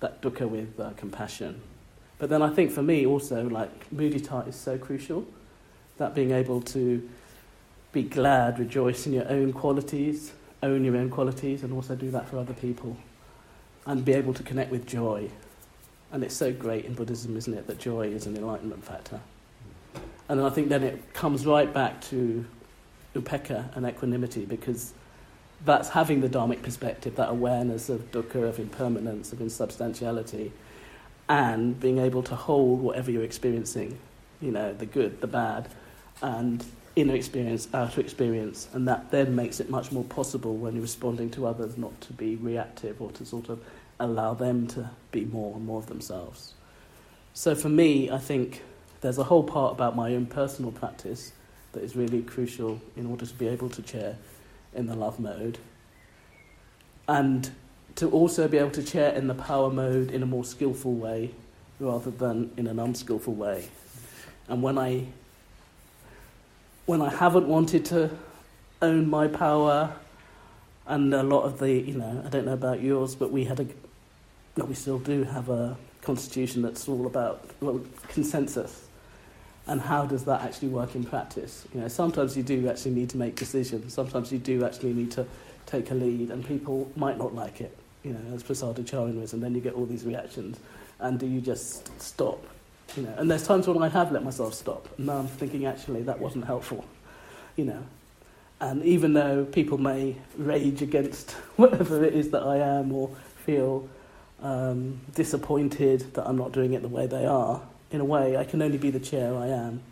[0.00, 1.60] that dukkha with uh, compassion.
[2.18, 5.26] But then I think for me also, like, mudita is so crucial,
[5.98, 7.08] that being able to
[7.92, 10.32] be glad, rejoice in your own qualities,
[10.62, 12.96] own your own qualities, and also do that for other people,
[13.86, 15.30] and be able to connect with joy.
[16.12, 19.20] And it's so great in Buddhism, isn't it, that joy is an enlightenment factor.
[20.28, 22.44] And I think then it comes right back to
[23.14, 24.92] upekkha and equanimity, because
[25.64, 30.52] that's having the dharmic perspective, that awareness of dukkha, of impermanence, of insubstantiality,
[31.28, 33.98] and being able to hold whatever you're experiencing,
[34.40, 35.68] you know, the good, the bad,
[36.22, 36.64] and
[36.96, 41.30] inner experience, outer experience, and that then makes it much more possible when you're responding
[41.30, 43.62] to others not to be reactive or to sort of
[44.00, 46.54] allow them to be more and more of themselves.
[47.34, 48.62] So for me, I think
[49.02, 51.32] there's a whole part about my own personal practice
[51.72, 54.16] that is really crucial in order to be able to chair
[54.74, 55.58] in the love mode.
[57.06, 57.50] And
[57.96, 61.32] to also be able to chair in the power mode in a more skillful way
[61.78, 63.68] rather than in an unskillful way.
[64.48, 65.06] And when I
[66.86, 68.10] when I haven't wanted to
[68.80, 69.92] own my power,
[70.86, 73.60] and a lot of the, you know, I don't know about yours, but we had
[73.60, 73.66] a,
[74.56, 78.84] well, we still do have a constitution that's all about well, consensus.
[79.66, 81.66] And how does that actually work in practice?
[81.74, 83.92] You know, sometimes you do actually need to make decisions.
[83.92, 85.26] Sometimes you do actually need to
[85.66, 87.76] take a lead, and people might not like it.
[88.04, 90.60] You know, as Prasadacarin was, and then you get all these reactions.
[91.00, 92.46] And do you just stop
[92.94, 94.88] you know, and there's times when I have let myself stop.
[94.96, 96.84] And now I'm thinking, actually, that wasn't helpful.
[97.56, 97.82] You know,
[98.60, 103.10] and even though people may rage against whatever it is that I am or
[103.44, 103.88] feel
[104.42, 107.60] um, disappointed that I'm not doing it the way they are,
[107.90, 109.82] in a way, I can only be the chair I am.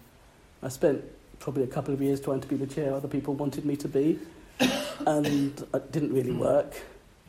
[0.62, 1.04] I spent
[1.38, 3.88] probably a couple of years trying to be the chair other people wanted me to
[3.88, 4.18] be,
[5.06, 6.74] and it didn't really work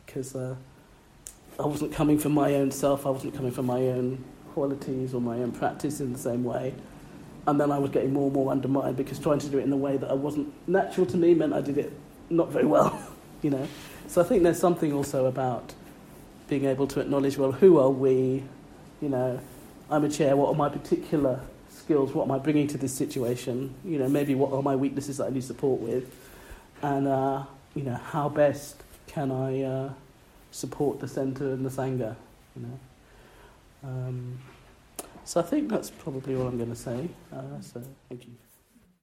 [0.04, 0.54] because uh,
[1.58, 4.24] I wasn't coming from my own self, I wasn't coming from my own
[4.56, 6.72] qualities or my own practice in the same way.
[7.46, 9.72] And then I was getting more and more undermined because trying to do it in
[9.72, 11.92] a way that I wasn't natural to me meant I did it
[12.30, 12.98] not very well,
[13.42, 13.68] you know.
[14.08, 15.74] So I think there's something also about
[16.48, 18.44] being able to acknowledge, well, who are we?
[19.02, 19.38] You know,
[19.90, 20.34] I'm a chair.
[20.36, 21.38] What are my particular
[21.68, 22.14] skills?
[22.14, 23.74] What am I bringing to this situation?
[23.84, 26.06] You know, maybe what are my weaknesses that I need support with?
[26.80, 27.44] And, uh,
[27.74, 29.92] you know, how best can I uh,
[30.50, 32.16] support the centre and the Sangha,
[32.56, 32.78] you know?
[33.86, 34.38] Um,
[35.24, 37.08] so I think that's probably all I'm going to say.
[37.32, 38.32] Uh, so thank you.